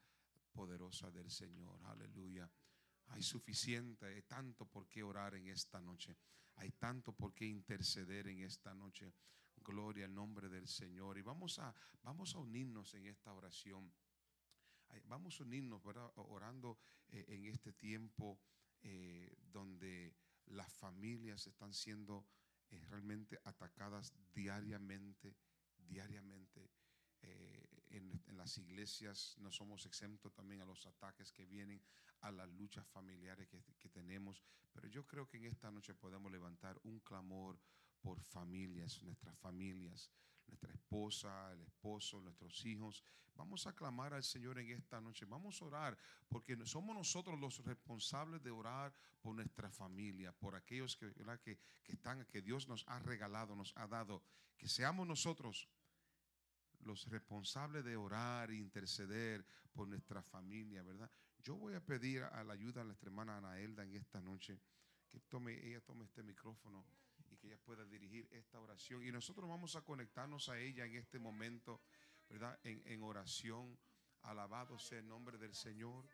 poderosa 0.52 1.10
del 1.12 1.30
Señor. 1.32 1.80
Aleluya. 1.86 2.50
Hay 3.14 3.22
suficiente, 3.22 4.08
hay 4.08 4.24
tanto 4.24 4.66
por 4.66 4.88
qué 4.88 5.04
orar 5.04 5.36
en 5.36 5.48
esta 5.48 5.80
noche. 5.80 6.18
Hay 6.56 6.72
tanto 6.72 7.14
por 7.14 7.34
qué 7.34 7.46
interceder 7.46 8.28
en 8.28 8.40
esta 8.40 8.74
noche. 8.74 9.14
Gloria 9.58 10.06
al 10.06 10.16
nombre 10.16 10.50
del 10.50 10.68
Señor. 10.68 11.20
Y 11.20 11.22
vamos 11.22 11.60
a, 11.60 11.74
vamos 12.02 12.34
a 12.34 12.40
unirnos 12.40 12.94
en 12.96 13.06
esta 13.06 13.32
oración. 13.32 13.94
Vamos 15.06 15.40
a 15.40 15.44
unirnos, 15.44 15.82
Orando 16.16 16.80
eh, 17.10 17.26
en 17.28 17.46
este 17.46 17.74
tiempo 17.74 18.40
eh, 18.82 19.36
donde 19.52 20.16
las 20.48 20.74
familias 20.74 21.46
están 21.48 21.74
siendo 21.74 22.28
eh, 22.70 22.84
realmente 22.90 23.40
atacadas 23.44 24.12
diariamente, 24.34 25.36
diariamente. 25.78 26.72
En, 27.94 28.38
las 28.38 28.58
iglesias 28.58 29.36
no 29.40 29.52
somos 29.52 29.86
exentos 29.86 30.34
también 30.34 30.62
a 30.62 30.66
los 30.66 30.86
ataques 30.88 31.32
que 31.32 31.46
vienen 31.46 31.80
a 32.22 32.32
las 32.32 32.50
luchas 32.50 32.88
familiares 32.88 33.48
que, 33.48 33.90
tenemos, 33.90 34.42
pero 34.74 34.88
yo 34.88 35.06
creo 35.06 35.30
que 35.30 35.38
en 35.38 35.46
esta 35.46 35.70
noche 35.70 35.94
podemos 35.94 36.32
levantar 36.32 36.80
un 36.84 37.00
clamor 37.02 37.60
por 38.02 38.20
familias, 38.20 39.04
nuestras 39.04 39.38
familias, 39.38 40.10
nuestra 40.48 40.74
esposa, 40.74 41.52
el 41.52 41.62
esposo, 41.62 42.20
nuestros 42.20 42.66
hijos. 42.66 43.04
Vamos 43.36 43.68
a 43.68 43.74
clamar 43.74 44.14
al 44.14 44.24
Señor 44.24 44.58
en 44.58 44.72
esta 44.72 45.00
noche. 45.00 45.26
Vamos 45.26 45.62
a 45.62 45.66
orar 45.66 45.98
porque 46.28 46.58
somos 46.66 46.96
nosotros 46.96 47.40
los 47.40 47.64
responsables 47.64 48.42
de 48.42 48.50
orar 48.50 48.92
por 49.22 49.36
nuestra 49.36 49.70
familia, 49.70 50.32
por 50.34 50.56
aquellos 50.56 50.98
que, 50.98 51.14
que, 51.14 51.60
que 51.84 51.92
están, 51.94 52.26
que 52.26 52.42
Dios 52.42 52.68
nos 52.68 52.84
ha 52.88 52.98
regalado, 53.00 53.56
nos 53.56 53.72
ha 53.78 53.88
dado. 53.88 54.24
Que 54.58 54.68
seamos 54.68 55.08
nosotros 55.08 55.70
los 56.86 57.08
responsables 57.10 57.84
de 57.84 57.96
orar 57.96 58.52
e 58.52 58.56
interceder 58.56 59.46
por 59.74 59.88
nuestra 59.88 60.22
familia, 60.22 60.84
¿verdad? 60.84 61.10
Yo 61.40 61.56
voy 61.56 61.74
a 61.74 61.82
pedir 61.82 62.24
a 62.24 62.44
la 62.44 62.54
ayuda 62.54 62.82
de 62.82 62.88
nuestra 62.88 63.10
hermana 63.10 63.38
Anaelda 63.38 63.84
en 63.84 63.96
esta 63.96 64.22
noche 64.22 64.60
que 65.10 65.20
tome, 65.22 65.54
ella 65.66 65.82
tome 65.82 66.06
este 66.06 66.24
micrófono 66.24 66.86
y 67.30 67.38
que 67.38 67.48
ella 67.48 67.58
pueda 67.58 67.86
dirigir 67.86 68.28
esta 68.32 68.60
oración. 68.60 69.04
Y 69.04 69.12
nosotros 69.12 69.50
vamos 69.50 69.76
a 69.76 69.82
conectarnos 69.82 70.50
a 70.50 70.58
ella 70.58 70.86
en 70.86 70.96
este 70.96 71.20
momento, 71.20 71.82
¿verdad? 72.30 72.60
En, 72.64 73.04
oración. 73.04 73.78
Alabado 74.22 74.80
sea 74.80 75.00
el 75.00 75.08
nombre 75.08 75.38
del 75.38 75.54
Señor. 75.54 76.06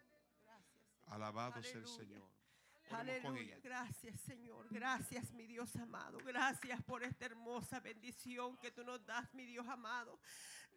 Alabado 1.05 1.61
sea 1.61 1.79
el 1.79 1.87
Señor. 1.87 2.38
Aleluya. 2.91 3.57
Gracias, 3.63 4.19
Señor. 4.21 4.67
Gracias, 4.69 5.31
mi 5.31 5.45
Dios 5.45 5.75
amado. 5.75 6.17
Gracias 6.25 6.81
por 6.83 7.03
esta 7.03 7.25
hermosa 7.25 7.79
bendición 7.79 8.57
que 8.57 8.71
tú 8.71 8.83
nos 8.83 9.05
das, 9.05 9.33
mi 9.33 9.45
Dios 9.45 9.67
amado 9.67 10.19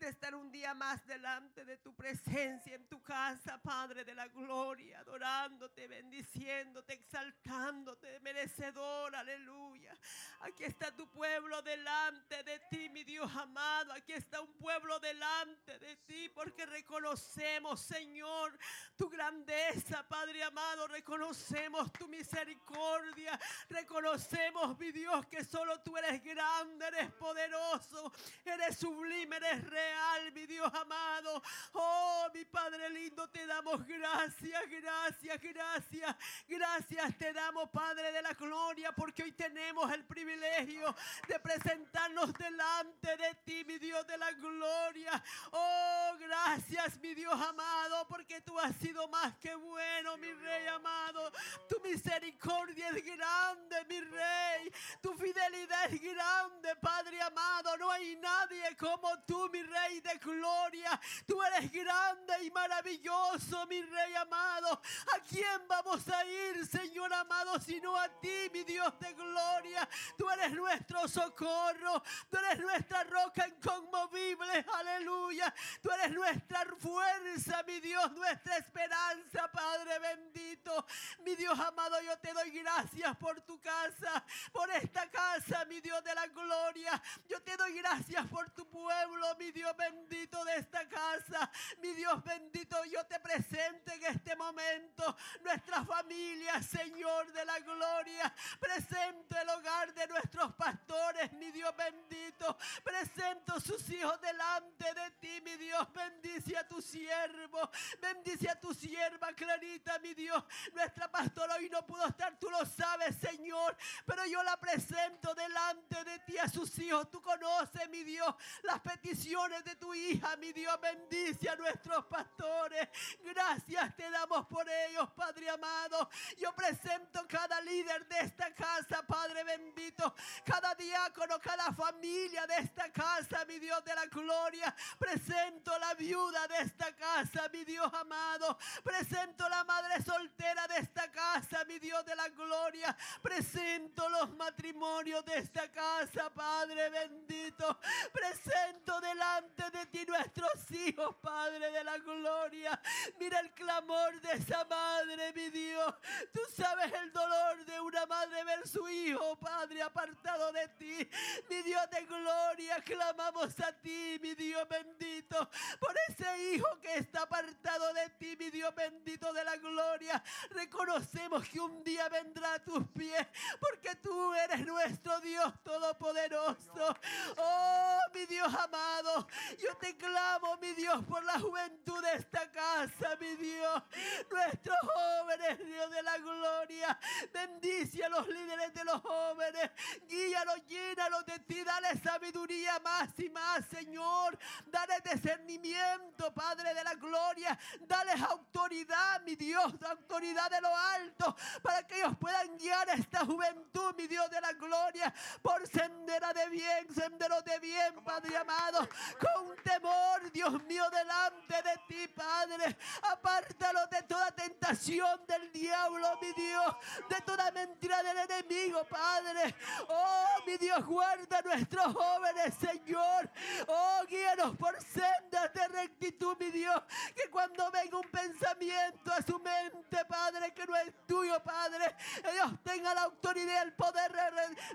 estar 0.08 0.34
un 0.34 0.50
día 0.50 0.74
más 0.74 1.04
delante 1.06 1.64
de 1.64 1.78
tu 1.78 1.94
presencia 1.94 2.74
en 2.74 2.88
tu 2.88 3.02
casa, 3.02 3.60
Padre 3.62 4.04
de 4.04 4.14
la 4.14 4.28
gloria, 4.28 5.00
adorándote, 5.00 5.86
bendiciéndote, 5.86 6.94
exaltándote, 6.94 8.20
merecedor, 8.20 9.14
aleluya. 9.14 9.92
Aquí 10.40 10.64
está 10.64 10.90
tu 10.94 11.10
pueblo 11.10 11.62
delante 11.62 12.42
de 12.42 12.58
ti, 12.70 12.88
mi 12.88 13.04
Dios 13.04 13.30
amado. 13.36 13.92
Aquí 13.92 14.12
está 14.12 14.40
un 14.40 14.52
pueblo 14.54 14.98
delante 14.98 15.78
de 15.78 15.96
ti 15.96 16.28
porque 16.28 16.66
reconocemos, 16.66 17.80
Señor, 17.80 18.58
tu 18.96 19.08
grandeza, 19.08 20.06
Padre 20.08 20.42
amado. 20.42 20.88
Reconocemos 20.88 21.92
tu 21.92 22.08
misericordia. 22.08 23.38
Reconocemos, 23.68 24.78
mi 24.78 24.90
Dios, 24.92 25.26
que 25.26 25.44
solo 25.44 25.80
tú 25.80 25.96
eres 25.96 26.22
grande, 26.22 26.86
eres 26.86 27.12
poderoso, 27.12 28.12
eres 28.44 28.76
sublime, 28.76 29.36
eres 29.36 29.64
real 29.92 30.32
mi 30.32 30.46
Dios 30.46 30.72
amado. 30.74 31.42
Oh, 31.72 32.28
mi 32.34 32.44
Padre 32.44 32.88
lindo, 32.90 33.28
te 33.28 33.46
damos 33.46 33.86
gracias, 33.86 34.62
gracias, 34.70 35.40
gracias. 35.40 36.16
Gracias 36.48 37.18
te 37.18 37.32
damos, 37.32 37.68
Padre 37.70 38.12
de 38.12 38.22
la 38.22 38.32
gloria, 38.32 38.92
porque 38.92 39.22
hoy 39.22 39.32
tenemos 39.32 39.92
el 39.92 40.04
privilegio 40.04 40.94
de 41.28 41.38
presentarnos 41.40 42.32
delante 42.34 43.16
de 43.16 43.34
ti, 43.44 43.64
mi 43.64 43.78
Dios 43.78 44.06
de 44.06 44.16
la 44.16 44.32
gloria. 44.32 45.22
Oh, 45.50 46.16
gracias, 46.18 46.98
mi 47.00 47.14
Dios 47.14 47.34
amado, 47.34 48.06
porque 48.08 48.40
tú 48.40 48.58
has 48.58 48.74
sido 48.76 49.08
más 49.08 49.36
que 49.38 49.54
bueno, 49.54 50.16
mi 50.18 50.32
Rey 50.32 50.66
amado. 50.68 51.30
Tu 51.68 51.80
misericordia 51.80 52.90
es 52.90 53.04
grande, 53.04 53.84
mi 53.88 54.00
Rey. 54.00 54.72
Tu 55.00 55.12
fidelidad 55.14 55.92
es 55.92 56.00
grande, 56.00 56.76
Padre 56.76 57.20
amado. 57.20 57.76
No 57.76 57.90
hay 57.90 58.16
nadie 58.16 58.76
como 58.76 59.18
tú, 59.24 59.48
mi 59.52 59.62
Rey 59.62 59.81
de 60.00 60.18
gloria. 60.18 61.00
Tú 61.26 61.42
eres 61.42 61.70
grande 61.70 62.44
y 62.44 62.50
maravilloso, 62.50 63.66
mi 63.66 63.82
Rey 63.82 64.14
amado. 64.14 64.80
¿A 65.14 65.20
quién 65.28 65.66
vamos 65.68 66.08
a 66.08 66.24
ir, 66.24 66.66
Señor 66.66 67.12
amado, 67.12 67.58
sino 67.60 67.96
a 67.96 68.08
ti, 68.20 68.50
mi 68.52 68.64
Dios 68.64 68.98
de 69.00 69.12
gloria? 69.14 69.88
Tú 70.16 70.28
eres 70.30 70.52
nuestro 70.52 71.08
socorro. 71.08 72.02
Tú 72.30 72.36
eres 72.38 72.60
nuestra 72.60 73.04
roca 73.04 73.46
inconmovible. 73.46 74.64
Aleluya. 74.74 75.52
Tú 75.82 75.90
eres 75.90 76.12
nuestra 76.12 76.64
fuerza, 76.78 77.62
mi 77.66 77.80
Dios, 77.80 78.12
nuestra 78.12 78.56
esperanza, 78.58 79.50
Padre 79.50 79.98
bendito. 79.98 80.84
Mi 81.20 81.34
Dios 81.34 81.58
amado, 81.58 82.00
yo 82.02 82.16
te 82.18 82.32
doy 82.32 82.50
gracias 82.50 83.16
por 83.16 83.40
tu 83.42 83.60
casa, 83.60 84.24
por 84.52 84.70
esta 84.70 85.10
casa, 85.10 85.64
mi 85.66 85.80
Dios 85.80 86.02
de 86.04 86.14
la 86.14 86.26
gloria. 86.28 87.00
Yo 87.28 87.42
te 87.42 87.56
doy 87.56 87.74
gracias 87.74 88.26
por 88.26 88.50
tu 88.50 88.68
pueblo, 88.68 89.34
mi 89.38 89.50
Dios 89.50 89.61
bendito 89.76 90.44
de 90.44 90.56
esta 90.56 90.88
casa. 90.88 91.50
Mi 91.80 91.92
Dios 91.92 92.22
bendito, 92.24 92.84
yo 92.86 93.04
te 93.06 93.20
presento 93.20 93.92
en 93.92 94.04
este 94.04 94.36
momento 94.36 95.16
nuestra 95.42 95.84
familia, 95.84 96.62
Señor 96.62 97.32
de 97.32 97.44
la 97.44 97.58
gloria. 97.60 98.34
Presento 98.58 99.36
el 99.38 99.48
hogar 99.48 99.94
de 99.94 100.06
nuestros 100.08 100.54
pastores, 100.54 101.32
mi 101.34 101.50
Dios 101.50 101.74
bendito. 101.76 102.56
Presento 102.82 103.60
sus 103.60 103.88
hijos 103.90 104.20
delante 104.20 104.94
de 104.94 105.10
ti, 105.20 105.40
mi 105.42 105.56
Dios. 105.56 105.86
Bendice 105.92 106.56
a 106.56 106.66
tu 106.66 106.80
siervo. 106.80 107.70
Bendice 108.00 108.48
a 108.48 108.58
tu 108.58 108.74
sierva 108.74 109.32
Clarita, 109.32 109.98
mi 110.00 110.14
Dios. 110.14 110.42
Nuestra 110.72 111.10
pastora 111.10 111.54
hoy 111.54 111.68
no 111.70 111.84
pudo 111.86 112.06
estar, 112.06 112.38
tú 112.38 112.50
lo 112.50 112.64
sabes, 112.64 113.16
Señor. 113.16 113.76
Pero 114.06 114.26
yo 114.26 114.42
la 114.42 114.58
presento 114.58 115.34
delante 115.34 116.04
de 116.04 116.18
ti 116.20 116.38
a 116.38 116.48
sus 116.48 116.78
hijos. 116.78 117.10
Tú 117.10 117.20
conoces, 117.20 117.88
mi 117.90 118.02
Dios, 118.02 118.34
las 118.62 118.80
peticiones 118.80 119.51
de 119.60 119.76
tu 119.76 119.92
hija, 119.94 120.34
mi 120.36 120.50
Dios, 120.52 120.80
bendice 120.80 121.50
a 121.50 121.56
nuestros 121.56 122.06
pastores. 122.06 122.88
Gracias 123.22 123.94
te 123.96 124.10
damos 124.10 124.46
por 124.46 124.66
ellos, 124.68 125.10
Padre 125.14 125.50
amado. 125.50 126.08
Yo 126.38 126.54
presento 126.54 127.26
cada 127.28 127.60
líder 127.60 128.06
de 128.08 128.20
esta 128.20 128.54
casa, 128.54 129.06
Padre 129.06 129.44
bendito, 129.44 130.14
cada 130.44 130.74
diácono, 130.74 131.38
cada 131.38 131.70
familia 131.72 132.46
de 132.46 132.56
esta 132.56 132.90
casa, 132.90 133.44
mi 133.44 133.58
Dios 133.58 133.84
de 133.84 133.94
la 133.94 134.06
gloria. 134.06 134.74
Presento 134.98 135.78
la 135.78 135.92
viuda 135.94 136.48
de 136.48 136.58
esta 136.60 136.94
casa, 136.96 137.48
mi 137.52 137.64
Dios 137.64 137.92
amado. 137.92 138.56
Presento 138.82 139.46
la 139.50 139.64
madre 139.64 140.02
soltera 140.02 140.66
de 140.68 140.78
esta 140.78 141.10
casa, 141.10 141.64
mi 141.66 141.78
Dios 141.78 142.04
de 142.06 142.16
la 142.16 142.28
gloria. 142.30 142.96
Presento 143.20 144.08
los 144.08 144.34
matrimonios 144.34 145.22
de 145.26 145.36
esta 145.36 145.70
casa, 145.70 146.30
Padre 146.30 146.88
bendito. 146.88 147.78
Presento 148.12 149.00
delante 149.00 149.41
de 149.72 149.86
ti 149.86 150.04
nuestros 150.06 150.70
hijos, 150.70 151.14
Padre 151.20 151.70
de 151.70 151.84
la 151.84 151.98
gloria. 151.98 152.80
Mira 153.18 153.40
el 153.40 153.50
clamor 153.52 154.20
de 154.20 154.32
esa 154.32 154.64
madre, 154.64 155.32
mi 155.32 155.50
Dios. 155.50 155.94
Tú 156.32 156.40
sabes 156.54 156.92
el 156.92 157.12
dolor 157.12 157.64
de 157.64 157.80
una 157.80 158.06
madre 158.06 158.44
ver 158.44 158.66
su 158.66 158.88
hijo, 158.88 159.36
Padre, 159.38 159.82
apartado 159.82 160.52
de 160.52 160.68
ti. 160.68 161.08
Mi 161.48 161.62
Dios 161.62 161.82
de 161.90 162.04
gloria, 162.04 162.80
clamamos 162.82 163.58
a 163.60 163.72
ti, 163.72 164.18
mi 164.20 164.34
Dios 164.34 164.66
bendito, 164.68 165.48
por 165.78 165.94
ese 166.08 166.54
hijo 166.54 166.68
que 166.80 166.96
está 166.96 167.22
apartado 167.22 167.92
de 167.94 168.10
ti, 168.10 168.36
mi 168.38 168.50
Dios 168.50 168.74
bendito 168.74 169.32
de 169.32 169.44
la 169.44 169.56
gloria. 169.56 170.22
Reconocemos 170.50 171.48
que 171.48 171.60
un 171.60 171.82
día 171.82 172.08
vendrá 172.08 172.54
a 172.54 172.62
tus 172.62 172.86
pies, 172.88 173.26
porque 173.60 173.96
tú 173.96 174.34
eres 174.34 174.64
nuestro 174.66 175.20
Dios 175.20 175.52
todopoderoso. 175.62 176.96
Oh, 177.36 177.98
mi 178.14 178.26
Dios 178.26 178.52
amado, 178.54 179.26
yo 179.58 179.76
te 179.76 179.96
clamo, 179.96 180.56
mi 180.58 180.72
Dios, 180.72 181.04
por 181.04 181.22
la 181.24 181.38
juventud 181.38 182.02
de 182.02 182.14
esta 182.14 182.50
casa, 182.50 183.16
mi 183.20 183.34
Dios. 183.36 183.82
Nuestros 184.30 184.76
jóvenes, 184.82 185.58
Dios 185.66 185.90
de 185.90 186.02
la 186.02 186.18
gloria. 186.18 186.98
Bendice 187.32 188.04
a 188.04 188.08
los 188.08 188.26
líderes 188.28 188.74
de 188.74 188.84
los 188.84 189.00
jóvenes. 189.00 189.70
Guíalos, 190.08 190.66
llénalos 190.66 191.26
de 191.26 191.38
ti. 191.40 191.62
Dale 191.64 191.98
sabiduría 191.98 192.78
más 192.80 193.08
y 193.18 193.28
más, 193.30 193.64
Señor. 193.66 194.38
Dale 194.66 195.00
discernimiento, 195.00 196.32
Padre 196.34 196.74
de 196.74 196.84
la 196.84 196.94
gloria. 196.94 197.58
Dale 197.80 198.12
autoridad, 198.12 199.20
mi 199.22 199.36
Dios, 199.36 199.72
autoridad 199.82 200.50
de 200.50 200.60
lo 200.60 200.76
alto, 200.76 201.36
para 201.62 201.86
que 201.86 201.98
ellos 201.98 202.16
puedan 202.18 202.56
guiar 202.56 202.88
a 202.90 202.94
esta 202.94 203.24
juventud, 203.24 203.94
mi 203.96 204.06
Dios 204.06 204.30
de 204.30 204.40
la 204.40 204.52
gloria, 204.52 205.12
por 205.42 205.66
sendera 205.66 206.32
de 206.32 206.48
bien, 206.48 206.94
sendero 206.94 207.40
de 207.42 207.58
bien, 207.60 207.94
Padre 208.04 208.36
amado. 208.36 208.88
Con 209.22 209.56
temor, 209.62 210.30
Dios 210.32 210.62
mío, 210.64 210.84
delante 210.90 211.62
de 211.62 211.78
ti, 211.88 212.08
Padre. 212.08 212.76
Apártalo 213.02 213.86
de 213.86 214.02
toda 214.02 214.32
tentación 214.32 215.24
del 215.26 215.52
diablo, 215.52 216.18
mi 216.20 216.32
Dios, 216.32 216.76
de 217.08 217.20
toda 217.22 217.50
mentira 217.52 218.02
del 218.02 218.18
enemigo, 218.18 218.84
Padre. 218.84 219.54
Oh, 219.88 220.44
mi 220.46 220.56
Dios, 220.56 220.84
guarda 220.84 221.38
a 221.38 221.42
nuestros 221.42 221.94
jóvenes, 221.94 222.54
Señor. 222.54 223.30
Oh, 223.68 224.00
guíanos 224.08 224.56
por 224.56 224.80
sendas 224.82 225.52
de 225.54 225.68
rectitud, 225.68 226.36
mi 226.38 226.50
Dios. 226.50 226.82
Que 227.14 227.30
cuando 227.30 227.70
venga 227.70 227.98
un 227.98 228.10
pensamiento 228.10 229.12
a 229.12 229.22
su 229.22 229.38
mente, 229.38 230.04
Padre, 230.06 230.52
que 230.52 230.66
no 230.66 230.76
es 230.76 230.92
tuyo, 231.06 231.42
Padre, 231.42 231.94
Dios 232.32 232.52
tenga 232.64 232.94
la 232.94 233.02
autoridad 233.02 233.62
y 233.64 233.66
el 233.66 233.72
poder 233.74 234.12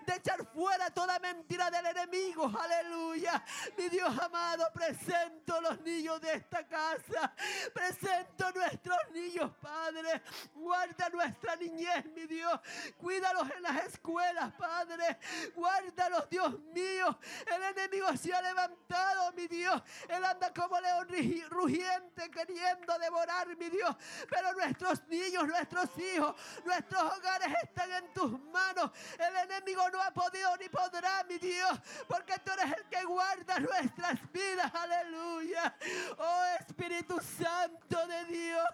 de 0.06 0.16
echar 0.16 0.46
fuera 0.54 0.90
toda 0.92 1.20
mentira 1.20 1.70
del 1.70 1.86
enemigo. 1.86 2.52
Aleluya. 2.60 3.44
Mi 3.78 3.90
Dios 3.90 4.18
amado, 4.20 4.37
presento 4.74 5.60
los 5.62 5.80
niños 5.82 6.22
de 6.22 6.34
esta 6.34 6.66
casa. 6.68 7.34
Presento 7.74 8.52
nuestros 8.54 8.98
niños, 9.14 9.52
Padre. 9.62 10.22
Guarda 10.54 11.10
nuestra 11.10 11.56
niñez, 11.56 12.06
mi 12.16 12.26
Dios. 12.26 12.60
Cuídalos 12.98 13.50
en 13.56 13.64
las 13.64 13.86
escuelas, 13.86 14.54
Padre. 14.54 15.20
Guárdalos, 15.56 16.30
Dios 16.30 16.60
mío. 16.74 17.20
El 17.46 17.64
enemigo 17.64 18.16
se 18.18 18.34
ha 18.34 18.42
levantado, 18.42 19.32
mi 19.34 19.48
Dios. 19.48 19.82
Él 20.08 20.24
anda 20.24 20.54
como 20.54 20.80
león 20.80 21.08
rugiente 21.50 22.30
queriendo 22.32 22.98
devorar, 23.00 23.48
mi 23.58 23.70
Dios. 23.70 23.96
Pero 24.30 24.54
nuestros 24.54 25.08
niños, 25.08 25.48
nuestros 25.48 25.90
hijos, 25.98 26.36
nuestros 26.66 27.02
hogares 27.02 27.50
están 27.64 27.92
en 27.92 28.14
tus 28.14 28.40
manos. 28.52 28.92
El 29.18 29.36
enemigo 29.50 29.90
no 29.92 30.02
ha 30.02 30.12
podido 30.12 30.56
ni 30.58 30.70
podrá, 30.70 31.24
mi 31.26 31.38
Dios, 31.38 31.80
porque 32.08 32.34
tú 32.40 32.52
eres 32.52 32.78
el 32.78 32.86
que 32.90 33.04
guarda 33.06 33.60
nuestras 33.60 34.27
vidas. 34.32 34.72
Aleluya. 34.74 35.76
Oh 36.18 36.44
Espíritu 36.60 37.20
Santo 37.20 38.08
de 38.08 38.26
Dios, 38.26 38.68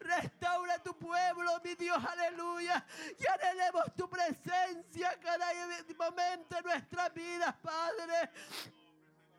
restaura 0.00 0.78
tu 0.78 0.96
pueblo, 0.96 1.60
mi 1.64 1.74
Dios. 1.74 1.98
Aleluya. 2.04 2.84
Y 3.18 3.26
anhelemos 3.26 3.84
tu 3.96 4.08
presencia 4.08 5.18
cada 5.20 5.52
momento 6.02 6.56
de 6.56 6.62
nuestra 6.62 7.08
vida, 7.10 7.56
Padre. 7.62 8.30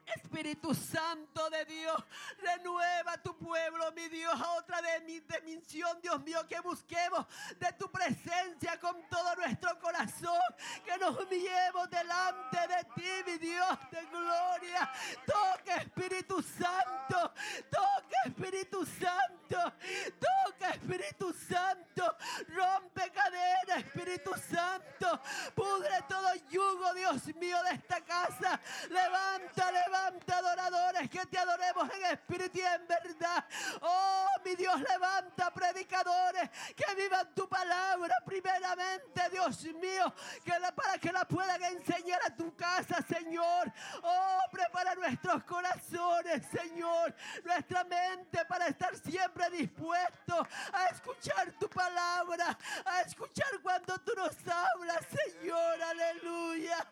Espíritu 0.06 0.74
Santo 0.76 1.50
de 1.50 1.66
Dios, 1.66 2.04
renueva 2.38 3.18
tu 3.22 3.38
pueblo, 3.38 3.92
mi 3.94 4.10
Dios, 4.10 4.34
a 4.40 4.54
otra 4.54 4.82
de 4.82 5.02
mi 5.02 5.20
dimensión, 5.22 6.02
Dios 6.02 6.22
mío, 6.24 6.46
que 6.48 6.60
busquemos 6.60 7.26
de 7.58 7.72
tu 7.74 7.90
presencia 7.90 8.80
con 8.80 9.02
todo 9.10 9.36
nuestro 9.36 9.80
corazón, 9.80 10.42
que 10.84 10.98
nos 10.98 11.18
humillemos 11.20 11.90
delante 11.90 12.58
de 12.68 12.84
ti, 12.96 13.32
mi 13.32 13.38
Dios 13.38 13.78
de 13.92 14.06
gloria. 14.08 14.92
Toque 15.26 15.74
Espíritu 15.76 16.42
Santo, 16.42 17.34
toque 17.70 18.16
Espíritu 18.26 18.86
Santo, 18.86 19.74
toque 20.20 20.66
Espíritu 20.66 21.34
Santo, 21.34 22.18
rompe 22.50 23.12
cadena, 23.12 23.78
Espíritu 23.78 24.32
Santo, 24.36 25.22
pudre 25.56 26.04
todo 26.10 26.28
yugo, 26.50 26.94
Dios 26.94 27.26
mío, 27.36 27.62
de 27.64 27.76
esta 27.76 28.02
casa. 28.02 28.60
Levanta, 28.90 29.72
levanta 29.72 29.93
levanta 29.94 30.38
adoradores 30.38 31.10
que 31.10 31.26
te 31.28 31.38
adoremos 31.38 31.90
en 31.94 32.06
espíritu 32.06 32.58
y 32.58 32.62
en 32.62 32.88
verdad. 32.88 33.46
Oh, 33.82 34.28
mi 34.44 34.56
Dios, 34.56 34.80
levanta 34.82 35.54
predicadores 35.54 36.50
que 36.76 36.96
vivan 36.96 37.34
tu 37.36 37.48
palabra 37.48 38.16
primeramente, 38.26 39.22
Dios 39.32 39.64
mío, 39.66 40.14
que 40.44 40.54
para 40.76 40.98
que 40.98 41.12
la 41.12 41.26
puedan 41.26 41.62
enseñar 41.64 42.20
a 42.26 42.36
tu 42.36 42.56
casa, 42.56 43.02
Señor. 43.08 43.72
Oh, 44.02 44.40
prepara 44.52 44.96
nuestros 44.96 45.44
corazones, 45.44 46.44
Señor, 46.52 47.14
nuestra 47.44 47.84
mente 47.84 48.44
para 48.46 48.68
estar 48.68 48.96
siempre 48.98 49.50
dispuesto 49.52 50.48
a 50.74 50.88
escuchar 50.88 51.52
tu 51.60 51.70
palabra, 51.70 52.58
a 52.86 53.02
escuchar 53.02 53.60
cuando 53.62 53.98
tú 54.00 54.14
nos 54.16 54.36
hablas, 54.48 55.06
Señor. 55.08 55.82
Aleluya. 55.84 56.88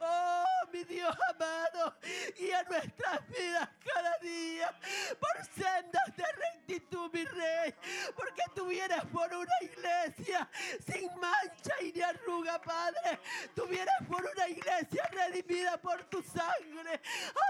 Oh, 0.00 0.53
mi 0.74 0.82
Dios 0.82 1.16
amado 1.32 1.96
y 2.36 2.50
a 2.50 2.64
nuestras 2.64 3.28
vidas 3.28 3.68
cada 3.84 4.18
día 4.18 4.76
por 5.20 5.44
sendas 5.54 6.16
de 6.16 6.24
rectitud, 6.36 7.12
mi 7.12 7.24
rey. 7.24 7.72
Porque 8.16 8.42
tú 8.56 8.66
vienes 8.66 9.04
por 9.12 9.32
una 9.32 9.54
iglesia 9.60 10.48
sin 10.84 11.08
mancha 11.20 11.74
y 11.80 11.92
ni 11.92 12.02
arruga, 12.02 12.60
Padre. 12.60 13.20
Tú 13.54 13.66
vienes 13.66 13.94
por 14.08 14.20
una 14.24 14.48
iglesia 14.48 15.08
redimida 15.12 15.80
por 15.80 16.02
tu 16.06 16.20
sangre. 16.22 17.00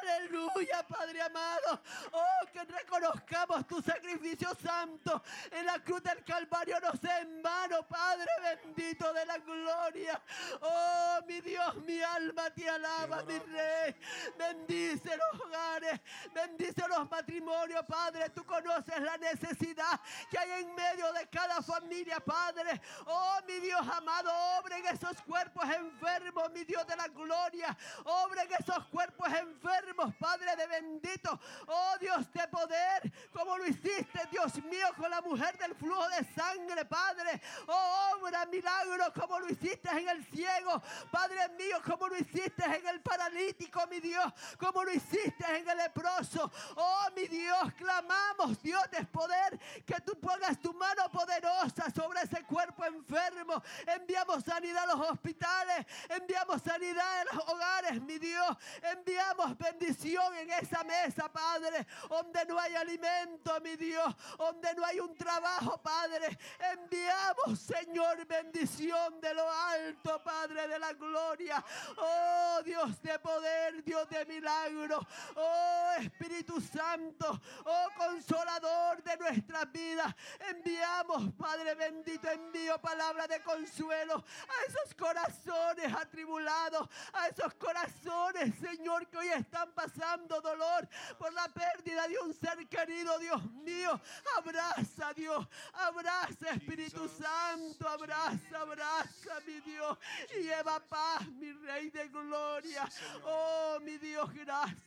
Aleluya, 0.03 0.87
Padre 0.87 1.23
amado. 1.23 1.81
Oh, 2.13 2.47
que 2.53 2.63
reconozcamos 2.63 3.67
tu 3.67 3.81
sacrificio 3.81 4.51
santo 4.63 5.23
en 5.51 5.65
la 5.65 5.79
cruz 5.79 6.03
del 6.03 6.23
Calvario. 6.25 6.79
No 6.81 6.93
sé 6.93 7.11
en 7.23 7.43
vano, 7.43 7.87
Padre 7.89 8.27
bendito 8.43 9.13
de 9.15 9.25
la 9.25 9.39
gloria. 9.39 10.21
Oh, 10.61 11.21
mi 11.27 11.41
Dios, 11.41 11.77
mi 11.87 12.03
alma 12.03 12.51
te 12.51 12.69
alaba, 12.69 13.14
mi 13.23 13.39
rey. 13.39 13.95
Bendice 14.37 15.17
los 15.17 15.41
hogares, 15.41 16.01
bendice 16.33 16.87
los 16.89 17.11
matrimonios, 17.11 17.85
Padre. 17.87 18.31
Tú 18.31 18.45
conoces 18.45 19.01
la 19.01 19.17
necesidad 19.19 20.01
que 20.31 20.39
hay 20.39 20.63
en 20.63 20.75
medio 20.75 21.13
de 21.13 21.29
cada 21.29 21.63
familia, 21.63 22.21
Padre. 22.21 22.81
Oh, 23.07 23.39
mi 23.47 23.61
Dios 23.61 23.81
amado, 23.81 24.31
obre 24.59 24.79
en 24.79 24.87
esos 24.87 25.21
cuerpos 25.23 25.65
enfermos, 25.65 26.51
mi 26.53 26.65
Dios 26.65 26.87
de 26.87 26.97
la 26.97 27.09
gloria. 27.09 27.77
Obre 28.05 28.43
en 28.43 28.53
esos 28.53 28.85
cuerpos 28.87 29.29
enfermos, 29.29 30.15
Padre 30.17 30.57
de 30.57 30.67
bendito. 30.67 31.39
Oh, 31.67 31.95
Dios 32.01 32.33
de 32.33 32.49
poder, 32.49 33.13
como 33.33 33.59
lo 33.59 33.67
hiciste, 33.67 34.21
Dios 34.31 34.63
mío, 34.65 34.89
con 34.97 35.11
la 35.11 35.21
mujer 35.21 35.57
del 35.59 35.75
flujo 35.75 36.09
de 36.09 36.25
sangre, 36.35 36.85
Padre. 36.85 37.41
Oh, 37.67 38.19
obra 38.19 38.47
milagro, 38.47 39.13
como 39.13 39.39
lo 39.41 39.49
hiciste 39.49 39.89
en 39.91 40.09
el 40.09 40.25
ciego, 40.27 40.83
Padre 41.11 41.49
mío, 41.51 41.81
como 41.85 42.09
lo 42.09 42.17
hiciste 42.17 42.65
en 42.65 42.87
el 42.87 43.01
paralítico, 43.05 43.87
mi 43.89 44.01
Dios 44.01 44.33
como 44.59 44.85
lo 44.85 44.93
hiciste 44.93 45.45
en 45.57 45.69
el 45.69 45.77
leproso. 45.79 46.51
Oh, 46.77 47.07
mi 47.15 47.27
Dios, 47.27 47.73
clamamos, 47.75 48.61
Dios 48.63 48.83
de 48.91 49.05
poder, 49.05 49.59
que 49.85 50.01
tú 50.01 50.19
pongas 50.19 50.59
tu 50.61 50.73
mano 50.75 51.11
poderosa 51.11 51.91
sobre 51.91 52.23
ese 52.23 52.43
cuerpo 52.45 52.85
enfermo. 52.85 53.63
Enviamos 53.87 54.45
sanidad 54.45 54.85
a 54.85 54.97
los 54.97 55.11
hospitales, 55.11 55.87
enviamos 56.09 56.63
sanidad 56.63 57.23
en 57.23 57.37
los 57.37 57.49
hogares, 57.49 58.03
mi 58.03 58.19
Dios. 58.19 58.57
Enviamos 58.83 59.57
bendición 59.59 60.35
en 60.37 60.51
esa 60.53 60.85
mesa, 60.85 61.31
Padre, 61.31 61.87
donde 62.09 62.45
no 62.47 62.59
hay 62.59 62.75
alimento, 62.75 63.61
mi 63.61 63.77
Dios, 63.77 64.15
donde 64.39 64.75
no 64.75 64.85
hay 64.85 65.01
un 65.01 65.15
trabajo, 65.17 65.81
Padre. 65.83 66.39
Enviamos, 66.73 67.59
Señor, 67.59 68.25
bendición 68.27 69.21
de 69.21 69.35
lo 69.35 69.51
alto, 69.51 70.23
Padre 70.23 70.69
de 70.69 70.79
la 70.79 70.93
gloria. 70.93 71.65
Oh, 71.97 72.63
Dios 72.65 72.84
de 72.91 73.19
poder, 73.19 73.83
Dios 73.83 74.09
de 74.09 74.25
milagro. 74.27 75.07
Oh 75.37 76.01
Espíritu 76.01 76.61
Santo, 76.61 77.41
oh 77.65 77.89
consolador 78.07 79.03
de 79.03 79.17
nuestras 79.17 79.73
vidas. 79.73 80.15
Enviamos, 80.51 81.33
Padre 81.35 81.75
bendito, 81.75 82.29
envío 82.29 82.81
palabra 82.81 83.27
de 83.27 83.41
consuelo 83.43 84.15
a 84.17 84.67
esos 84.69 84.95
corazones 84.95 85.93
atribulados, 85.95 86.89
a 87.13 87.29
esos 87.29 87.55
corazones, 87.55 88.55
Señor, 88.61 89.07
que 89.09 89.19
hoy 89.19 89.29
están 89.29 89.73
pasando 89.73 90.41
dolor 90.41 90.89
por 91.19 91.33
la 91.33 91.49
pérdida 91.49 92.07
de 92.09 92.19
un 92.19 92.35
ser 92.35 92.67
querido, 92.69 93.19
Dios 93.19 93.43
mío. 93.53 94.01
Abraza, 94.37 95.13
Dios, 95.15 95.47
abraza, 95.73 96.51
Espíritu 96.51 97.09
Santo, 97.09 97.89
abraza, 97.89 98.61
abraza, 98.61 99.41
mi 99.47 99.61
Dios, 99.61 99.99
y 100.39 100.43
lleva 100.43 100.81
paz, 100.81 101.27
mi 101.29 101.53
Rey 101.53 101.91
de 101.91 102.09
gloria. 102.09 102.89
Oh, 103.25 103.79
mi 103.81 103.97
Dios, 103.99 104.33
gracias. 104.35 104.85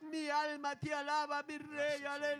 Mi 0.00 0.28
alma 0.28 0.76
te 0.76 0.94
alaba, 0.94 1.42
mi 1.42 1.58
rey, 1.58 2.04
aleluya. 2.04 2.39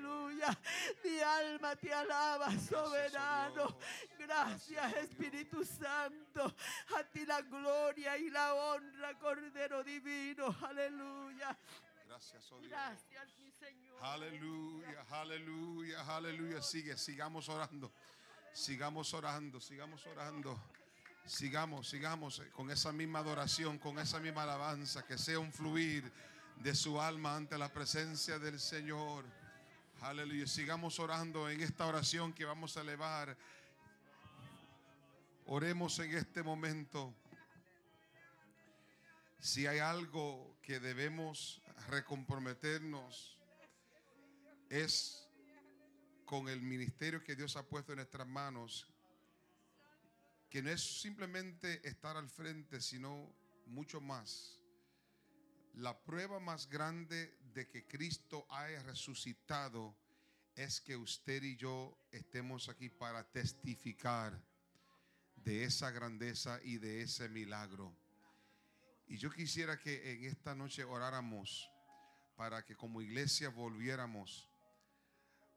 Mi 1.05 1.21
alma 1.21 1.77
te 1.77 1.93
alaba, 1.93 2.51
soberano. 2.59 3.77
Gracias, 4.19 4.97
Espíritu 4.97 5.65
Santo. 5.65 6.55
A 6.97 7.05
ti 7.05 7.27
la 7.27 7.43
gloria 7.43 8.17
y 8.17 8.31
la 8.31 8.55
honra, 8.55 9.19
Cordero 9.19 9.85
Divino, 9.85 10.57
aleluya. 10.63 11.57
Gracias, 12.07 12.51
oh 12.53 12.59
Dios. 12.59 12.71
Gracias, 12.71 13.39
mi 13.39 13.51
Señor. 13.53 13.99
Aleluya, 14.03 15.05
aleluya, 15.11 16.17
aleluya. 16.17 16.63
Sigue, 16.63 16.97
sigamos 16.97 17.49
orando. 17.49 17.93
Sigamos 18.53 19.13
orando, 19.15 19.61
sigamos 19.61 20.07
orando. 20.07 20.61
Sigamos, 21.27 21.89
sigamos 21.89 22.43
con 22.53 22.71
esa 22.71 22.93
misma 22.93 23.21
adoración, 23.21 23.79
con 23.79 23.99
esa 23.99 24.19
misma 24.19 24.43
alabanza, 24.43 25.07
que 25.07 25.19
sea 25.19 25.39
un 25.39 25.53
fluir 25.53 26.11
de 26.57 26.75
su 26.75 27.01
alma 27.01 27.37
ante 27.37 27.57
la 27.57 27.73
presencia 27.73 28.39
del 28.39 28.59
Señor. 28.59 29.25
Aleluya. 30.03 30.47
Sigamos 30.47 30.99
orando 30.99 31.51
en 31.51 31.61
esta 31.61 31.87
oración 31.87 32.33
que 32.33 32.47
vamos 32.47 32.75
a 32.75 32.81
elevar. 32.81 33.37
Oremos 35.45 35.99
en 35.99 36.17
este 36.17 36.43
momento. 36.43 37.15
Si 39.41 39.67
hay 39.67 39.79
algo 39.79 40.57
que 40.63 40.81
debemos 40.81 41.61
recomprometernos 41.89 43.39
es 44.71 45.29
con 46.25 46.49
el 46.49 46.63
ministerio 46.63 47.23
que 47.23 47.37
Dios 47.37 47.57
ha 47.57 47.69
puesto 47.69 47.93
en 47.93 47.97
nuestras 47.97 48.27
manos, 48.27 48.89
que 50.49 50.63
no 50.63 50.71
es 50.71 51.03
simplemente 51.03 51.87
estar 51.87 52.17
al 52.17 52.31
frente, 52.31 52.81
sino 52.81 53.31
mucho 53.67 54.01
más. 54.01 54.59
La 55.75 55.99
prueba 55.99 56.41
más 56.41 56.71
grande 56.71 57.37
de 57.53 57.69
que 57.69 57.87
Cristo 57.87 58.47
haya 58.51 58.83
resucitado 58.83 59.97
es 60.55 60.81
que 60.81 60.97
usted 60.97 61.43
y 61.43 61.57
yo 61.57 61.97
estemos 62.11 62.69
aquí 62.69 62.89
para 62.89 63.25
testificar 63.31 64.39
de 65.37 65.65
esa 65.65 65.91
grandeza 65.91 66.61
y 66.63 66.79
de 66.79 67.03
ese 67.03 67.29
milagro. 67.29 67.95
Y 69.07 69.17
yo 69.17 69.31
quisiera 69.31 69.79
que 69.79 70.13
en 70.13 70.25
esta 70.25 70.55
noche 70.55 70.85
oráramos 70.85 71.69
para 72.37 72.65
que 72.65 72.77
como 72.77 73.03
iglesia 73.03 73.49
volviéramos 73.49 74.49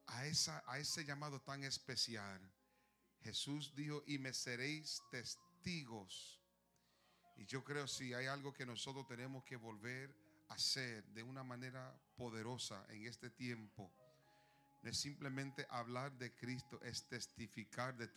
a, 0.07 0.25
esa, 0.25 0.63
a 0.67 0.79
ese 0.79 1.05
llamado 1.05 1.41
tan 1.41 1.63
especial. 1.63 2.41
Jesús 3.21 3.73
dijo, 3.75 4.03
y 4.07 4.17
me 4.17 4.33
seréis 4.33 5.01
testigos. 5.11 6.41
Y 7.37 7.45
yo 7.45 7.63
creo 7.63 7.87
si 7.87 8.13
hay 8.13 8.25
algo 8.25 8.53
que 8.53 8.65
nosotros 8.65 9.07
tenemos 9.07 9.43
que 9.43 9.55
volver 9.55 10.13
hacer 10.49 11.03
de 11.13 11.23
una 11.23 11.43
manera 11.43 11.95
poderosa 12.15 12.85
en 12.89 13.07
este 13.07 13.29
tiempo, 13.29 13.91
no 14.83 14.89
es 14.89 14.97
simplemente 14.97 15.65
hablar 15.69 16.11
de 16.17 16.35
Cristo, 16.35 16.81
es 16.83 17.07
testificar 17.07 17.95
de, 17.95 18.07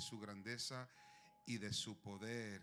su 0.00 0.18
grandeza 0.18 0.88
y 1.46 1.58
de 1.58 1.72
su 1.74 2.00
poder. 2.00 2.62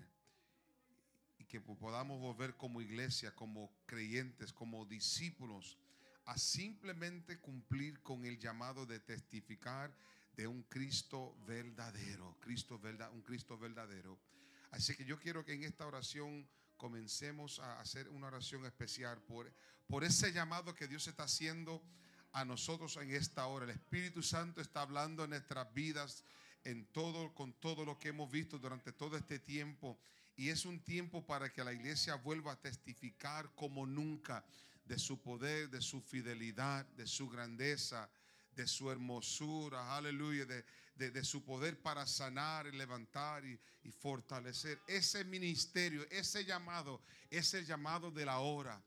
Y 1.38 1.46
que 1.46 1.62
podamos 1.62 2.20
volver 2.20 2.58
como 2.58 2.82
iglesia, 2.82 3.36
como 3.36 3.72
creyentes, 3.86 4.52
como 4.52 4.86
discípulos, 4.86 5.78
a 6.26 6.38
simplemente 6.38 7.40
cumplir 7.40 8.02
con 8.02 8.26
el 8.26 8.40
llamado 8.40 8.88
de 8.88 9.00
testificar 9.00 9.96
de 10.36 10.48
un 10.48 10.64
Cristo 10.64 11.38
verdadero, 11.46 12.36
Cristo 12.40 12.82
un 13.12 13.22
Cristo 13.22 13.58
verdadero. 13.58 14.18
Así 14.72 14.96
que 14.96 15.06
yo 15.06 15.20
quiero 15.20 15.46
que 15.46 15.54
en 15.54 15.64
esta 15.64 15.86
oración 15.86 16.50
comencemos 16.84 17.60
a 17.60 17.80
hacer 17.80 18.10
una 18.10 18.28
oración 18.28 18.66
especial 18.66 19.18
por, 19.22 19.50
por 19.88 20.04
ese 20.04 20.34
llamado 20.34 20.76
que 20.76 20.86
Dios 20.86 21.08
está 21.08 21.24
haciendo 21.24 21.82
a 22.34 22.44
nosotros 22.44 22.98
en 22.98 23.12
esta 23.12 23.48
hora. 23.48 23.64
El 23.64 23.72
Espíritu 23.72 24.22
Santo 24.22 24.60
está 24.60 24.82
hablando 24.82 25.24
en 25.24 25.30
nuestras 25.30 25.74
vidas 25.74 26.26
en 26.66 26.86
todo 26.88 27.34
con 27.34 27.54
todo 27.54 27.86
lo 27.86 27.98
que 27.98 28.10
hemos 28.10 28.30
visto 28.30 28.60
durante 28.60 28.92
todo 28.92 29.16
este 29.16 29.40
tiempo 29.40 29.98
y 30.36 30.50
es 30.50 30.66
un 30.66 30.82
tiempo 30.84 31.26
para 31.26 31.54
que 31.54 31.64
la 31.64 31.72
iglesia 31.72 32.16
vuelva 32.16 32.52
a 32.52 32.60
testificar 32.60 33.56
como 33.56 33.86
nunca 33.86 34.44
de 34.84 35.00
su 35.00 35.22
poder, 35.22 35.70
de 35.70 35.80
su 35.80 36.02
fidelidad, 36.02 36.86
de 36.98 37.08
su 37.08 37.30
grandeza, 37.30 38.10
de 38.58 38.68
su 38.68 38.92
hermosura, 38.92 39.96
aleluya, 39.96 40.46
de, 40.46 40.66
su 41.24 41.44
poder 41.44 41.82
para 41.82 42.06
sanar 42.06 42.68
y 42.68 42.72
levantar 42.72 43.46
y, 43.46 43.60
y, 43.84 43.92
fortalecer. 43.92 44.82
Ese 44.88 45.24
ministerio, 45.26 46.06
ese 46.10 46.46
llamado, 46.46 47.02
ese 47.30 47.66
llamado 47.66 48.12
de 48.12 48.26
la 48.26 48.40
hora 48.40 48.82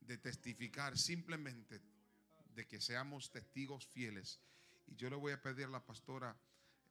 de 0.00 0.18
testificar 0.18 0.98
simplemente 0.98 1.80
de 2.54 2.66
que 2.66 2.80
seamos 2.80 3.30
testigos 3.30 3.86
fieles. 3.86 4.40
Y 4.86 4.96
yo 4.96 5.08
le 5.08 5.16
voy 5.16 5.32
a 5.32 5.40
pedir 5.40 5.66
a 5.66 5.68
la 5.68 5.84
pastora, 5.84 6.36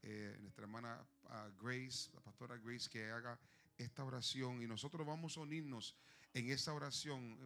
eh, 0.01 0.37
nuestra 0.39 0.63
hermana 0.63 1.05
Grace, 1.61 2.09
la 2.13 2.21
pastora 2.21 2.57
Grace, 2.57 2.89
que 2.89 3.11
haga 3.11 3.39
esta 3.77 4.03
oración 4.03 4.61
y 4.61 4.67
nosotros 4.67 5.05
vamos 5.05 5.37
a 5.37 5.41
unirnos 5.41 5.95
en 6.33 6.49
esa 6.51 6.73
oración. 6.73 7.37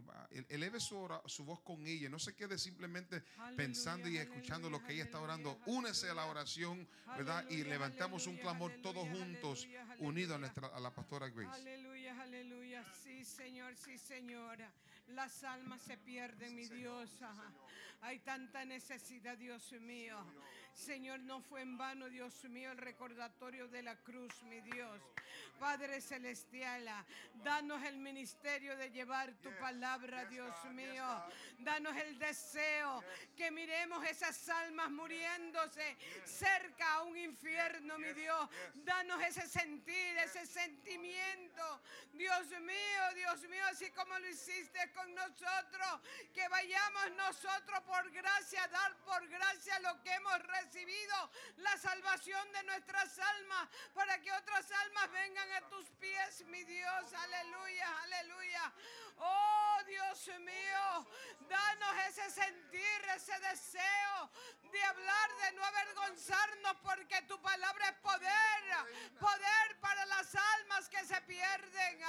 Eleve 0.49 0.79
su, 0.79 1.07
su 1.25 1.45
voz 1.45 1.61
con 1.61 1.85
ella. 1.85 2.09
No 2.09 2.19
se 2.19 2.35
quede 2.35 2.57
simplemente 2.57 3.23
pensando 3.55 4.07
y 4.07 4.17
escuchando 4.17 4.69
lo 4.69 4.83
que 4.83 4.93
ella 4.93 5.03
está 5.03 5.19
orando. 5.19 5.59
Únese 5.65 6.09
a 6.09 6.13
la 6.13 6.25
oración, 6.25 6.87
¿verdad? 7.17 7.47
Y 7.49 7.63
levantamos 7.63 8.27
un 8.27 8.37
clamor 8.37 8.73
todos 8.81 9.07
juntos, 9.09 9.67
unidos 9.99 10.35
a, 10.35 10.39
nuestra, 10.39 10.67
a 10.67 10.79
la 10.79 10.93
pastora 10.93 11.29
Grace. 11.29 11.61
Aleluya, 11.61 12.21
aleluya. 12.21 12.83
Sí, 13.03 13.23
Señor, 13.23 13.75
sí, 13.75 13.97
Señora. 13.97 14.71
Las 15.07 15.43
almas 15.43 15.81
se 15.81 15.97
pierden, 15.97 16.55
mi 16.55 16.67
Dios. 16.67 17.09
Hay 18.01 18.19
tanta 18.19 18.65
necesidad, 18.65 19.37
Dios 19.37 19.71
mío. 19.73 20.17
Señor, 20.73 21.19
no 21.19 21.39
fue 21.39 21.61
en 21.61 21.77
vano, 21.77 22.09
Dios 22.09 22.43
mío, 22.45 22.71
el 22.71 22.77
recordatorio 22.77 23.67
de 23.67 23.83
la 23.83 23.95
cruz, 23.95 24.41
mi 24.43 24.59
Dios. 24.61 24.99
Padre 25.59 26.01
Celestial, 26.01 26.89
danos 27.43 27.83
el 27.83 27.97
ministerio 27.97 28.75
de 28.75 28.91
llevar 28.91 29.31
tu 29.35 29.51
palabra, 29.59 30.25
Dios 30.25 30.53
mío. 30.73 31.05
Danos 31.59 31.95
el 31.97 32.17
deseo 32.17 33.03
que 33.37 33.51
miremos 33.51 34.03
esas 34.05 34.49
almas 34.49 34.89
muriéndose 34.89 35.95
cerca 36.25 36.95
a 36.95 37.03
un 37.03 37.17
infierno, 37.17 37.97
mi 37.99 38.11
Dios. 38.13 38.49
Danos 38.73 39.21
ese 39.23 39.47
sentir, 39.47 40.17
ese 40.17 40.45
sentimiento. 40.45 41.81
Dios 42.13 42.49
mío, 42.61 43.13
Dios 43.15 43.41
mío, 43.43 43.63
así 43.69 43.91
como 43.91 44.17
lo 44.17 44.27
hiciste 44.27 44.91
con 44.93 45.13
nosotros, 45.15 46.01
que 46.33 46.47
vayamos 46.47 47.11
nosotros 47.11 47.81
por 47.83 48.11
gracia, 48.11 48.67
dar 48.67 48.95
por 48.97 49.27
gracia 49.27 49.79
lo 49.79 50.01
que 50.01 50.13
hemos 50.13 50.39
recibido 50.39 51.31
la 51.57 51.77
salvación 51.77 52.51
de 52.51 52.63
nuestras 52.63 53.19
almas 53.19 53.69
para 53.93 54.19
que 54.21 54.31
otras 54.31 54.71
almas 54.71 55.11
vengan 55.11 55.51
a 55.53 55.61
tus 55.69 55.89
pies, 55.99 56.45
mi 56.47 56.63
Dios. 56.63 57.13
Aleluya, 57.13 58.01
aleluya. 58.03 58.73
Oh 59.17 59.77
Dios 59.85 60.27
mío, 60.39 61.07
danos 61.47 61.95
ese 62.07 62.29
sentir, 62.31 63.01
ese 63.15 63.39
deseo 63.39 64.29
de 64.73 64.83
hablar, 64.83 65.35
de 65.37 65.51
no 65.53 65.63
avergonzarnos, 65.63 66.77
porque 66.81 67.21
tu 67.23 67.39
palabra 67.41 67.89
es 67.89 67.97
poder, 67.99 68.63
poder 69.19 69.79
para 69.79 70.03
las 70.07 70.35
almas 70.35 70.89
que 70.89 71.05
se 71.05 71.21
pierden. 71.21 72.01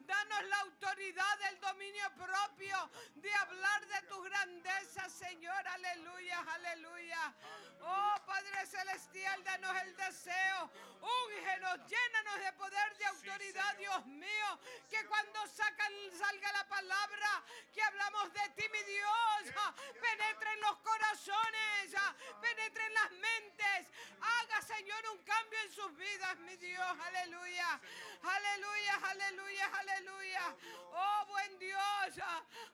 Danos 0.00 0.44
la 0.44 0.60
autoridad, 0.60 1.42
el 1.50 1.60
dominio 1.60 2.10
propio 2.14 2.90
de 3.14 3.34
hablar 3.34 3.86
de 3.86 4.02
tu 4.08 4.22
grandeza, 4.22 5.08
Señor. 5.10 5.68
Aleluya, 5.68 6.40
aleluya. 6.40 7.34
Oh 7.82 8.14
Padre 8.26 8.66
Celestial, 8.66 9.44
danos 9.44 9.76
el 9.82 9.96
deseo. 9.96 10.70
Úngenos, 11.00 11.78
llénanos 11.86 12.38
de 12.40 12.52
poder, 12.54 12.96
de 12.96 13.04
autoridad, 13.04 13.76
Dios 13.76 14.06
mío. 14.06 14.60
Que 14.88 15.04
cuando 15.06 15.46
sacan, 15.46 15.92
salga 16.16 16.52
la 16.52 16.68
palabra 16.68 17.44
que 17.72 17.82
hablamos 17.82 18.32
de 18.32 18.48
ti, 18.56 18.64
mi 18.72 18.82
Dios, 18.84 19.54
penetre 20.00 20.52
en 20.54 20.60
los 20.62 20.78
corazones, 20.78 21.94
penetre 22.40 22.86
en 22.86 22.94
las 22.94 23.10
mentes. 23.12 23.86
Haga, 24.20 24.62
Señor, 24.62 25.08
un 25.12 25.22
cambio 25.24 25.58
en 25.60 25.72
sus 25.72 25.96
vidas, 25.96 26.38
mi 26.38 26.56
Dios. 26.56 26.98
Aleluya. 27.06 27.80
Aleluya, 28.22 28.94
aleluya, 29.10 29.66
aleluya. 29.78 30.56
Oh 30.92 31.26
buen 31.26 31.58
Dios, 31.58 32.24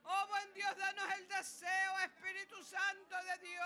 oh 0.05 0.27
buen 0.29 0.55
Dios, 0.55 0.77
danos 0.77 1.15
el 1.19 1.29
deseo, 1.29 1.99
Espíritu 2.01 2.63
Santo 2.65 3.17
de 3.25 3.39
Dios. 3.47 3.64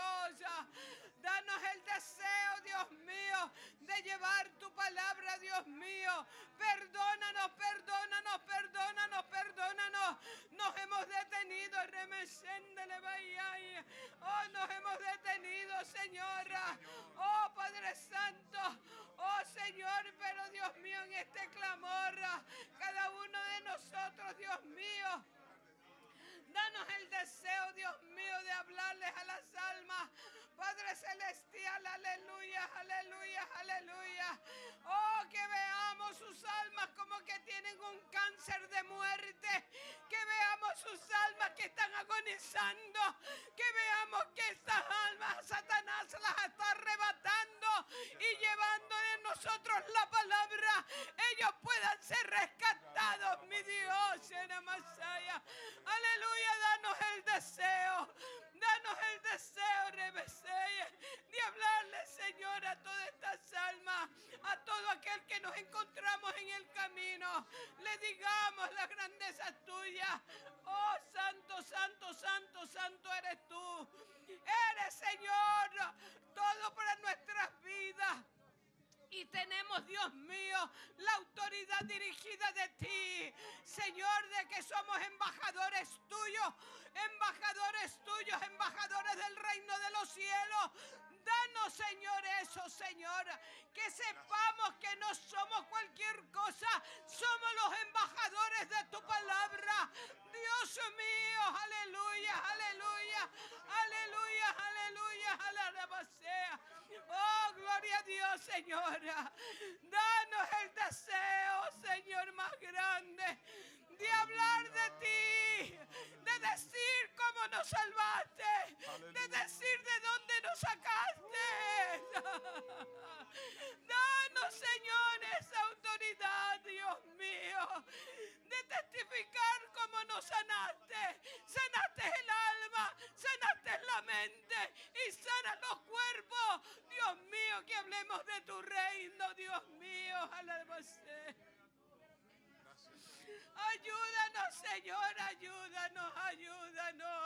Ayúdanos, 143.70 144.54
Señor, 144.54 145.20
ayúdanos, 145.28 146.12
ayúdanos. 146.16 147.18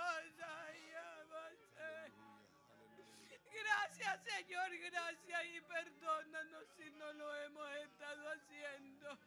Gracias, 3.52 4.24
Señor, 4.24 4.76
gracias 4.76 5.44
y 5.44 5.60
perdónanos 5.60 6.64
si 6.76 6.90
no 6.90 7.12
lo 7.12 7.34
hemos 7.44 7.70
estado 7.76 8.28
haciendo. 8.30 9.18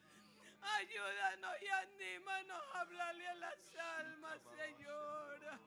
Ayúdanos 0.61 1.61
y 1.61 1.67
anímanos 1.67 2.63
a 2.73 2.79
hablarle 2.81 3.27
a 3.27 3.35
las 3.35 3.75
almas, 3.97 4.39
Señor. 4.57 5.59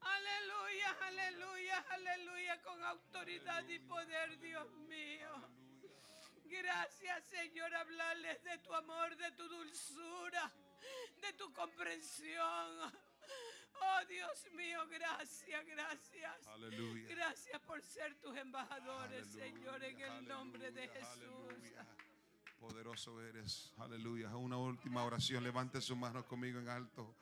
Aleluya, 0.00 0.96
aleluya, 1.02 1.84
aleluya, 1.90 2.62
con 2.62 2.84
autoridad 2.84 3.66
y 3.68 3.78
poder, 3.80 4.38
Dios 4.38 4.70
mío. 4.88 5.59
Gracias, 6.50 7.24
Señor, 7.26 7.72
hablarles 7.74 8.42
de 8.42 8.58
tu 8.58 8.74
amor, 8.74 9.16
de 9.16 9.30
tu 9.32 9.48
dulzura, 9.48 10.52
de 11.22 11.32
tu 11.34 11.52
comprensión. 11.52 12.92
Oh 13.82 14.04
Dios 14.08 14.46
mío, 14.54 14.80
gracias, 14.88 15.64
gracias. 15.64 16.46
Aleluya. 16.48 17.08
Gracias 17.08 17.60
por 17.62 17.80
ser 17.82 18.14
tus 18.16 18.36
embajadores, 18.36 19.26
Señor, 19.28 19.82
en 19.84 20.00
el 20.00 20.28
nombre 20.28 20.72
de 20.72 20.88
Jesús. 20.88 21.72
Poderoso 22.58 23.22
eres. 23.22 23.72
Aleluya. 23.78 24.36
Una 24.36 24.58
última 24.58 25.04
oración. 25.04 25.44
Levante 25.44 25.80
su 25.80 25.96
mano 25.96 26.26
conmigo 26.26 26.58
en 26.58 26.68
alto. 26.68 27.14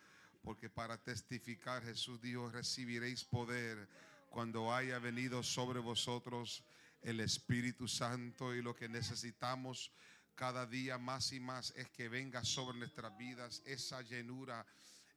Porque 0.43 0.71
para 0.71 0.97
testificar 0.97 1.85
Jesús 1.85 2.21
dijo, 2.21 2.51
recibiréis 2.51 3.25
poder 3.25 3.89
cuando 4.31 4.73
haya 4.75 4.99
venido 4.99 5.43
sobre 5.43 5.81
vosotros 5.81 6.65
el 7.03 7.21
Espíritu 7.21 7.87
Santo 7.89 8.55
y 8.55 8.63
lo 8.63 8.75
que 8.75 8.89
necesitamos 8.89 9.93
cada 10.35 10.67
día 10.67 10.99
más 10.99 11.33
y 11.33 11.41
más 11.41 11.73
es 11.77 11.89
que 11.91 12.09
venga 12.09 12.45
sobre 12.45 12.79
nuestras 12.79 13.17
vidas 13.19 13.63
esa 13.67 14.03
llenura, 14.03 14.65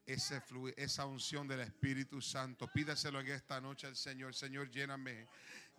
ese 0.06 0.42
esa 0.78 1.06
unción 1.06 1.48
del 1.48 1.62
Espíritu 1.62 2.22
Santo. 2.22 2.68
Pídaselo 2.68 3.20
en 3.22 3.28
esta 3.28 3.62
noche 3.62 3.88
al 3.88 3.96
Señor. 3.96 4.34
Señor, 4.34 4.72
lléname, 4.72 5.28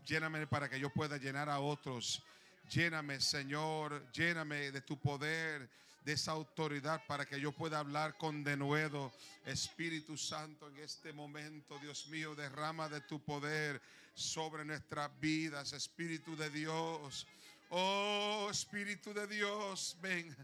lléname 0.05 0.47
para 0.47 0.69
que 0.69 0.79
yo 0.79 0.91
pueda 0.91 1.17
llenar 1.17 1.49
a 1.49 1.59
otros. 1.59 2.23
Lléname, 2.71 3.21
Señor, 3.21 4.11
lléname 4.13 4.71
de 4.71 4.81
tu 4.81 4.97
poder, 4.99 5.69
de 6.05 6.13
esa 6.13 6.33
autoridad 6.33 7.03
para 7.07 7.27
que 7.27 7.41
yo 7.41 7.53
pueda 7.53 7.81
hablar 7.81 8.17
con 8.17 8.45
denuedo. 8.45 9.13
Espíritu 9.45 10.17
Santo, 10.17 10.69
en 10.69 10.79
este 10.79 11.13
momento, 11.13 11.79
Dios 11.81 12.07
mío, 12.09 12.35
derrama 12.35 12.89
de 12.89 13.01
tu 13.01 13.21
poder 13.21 13.83
sobre 14.15 14.65
nuestras 14.65 15.11
vidas, 15.21 15.73
Espíritu 15.73 16.37
de 16.37 16.51
Dios. 16.51 17.27
Oh, 17.71 18.49
Espíritu 18.51 19.15
de 19.15 19.27
Dios, 19.27 19.97
ven, 20.01 20.37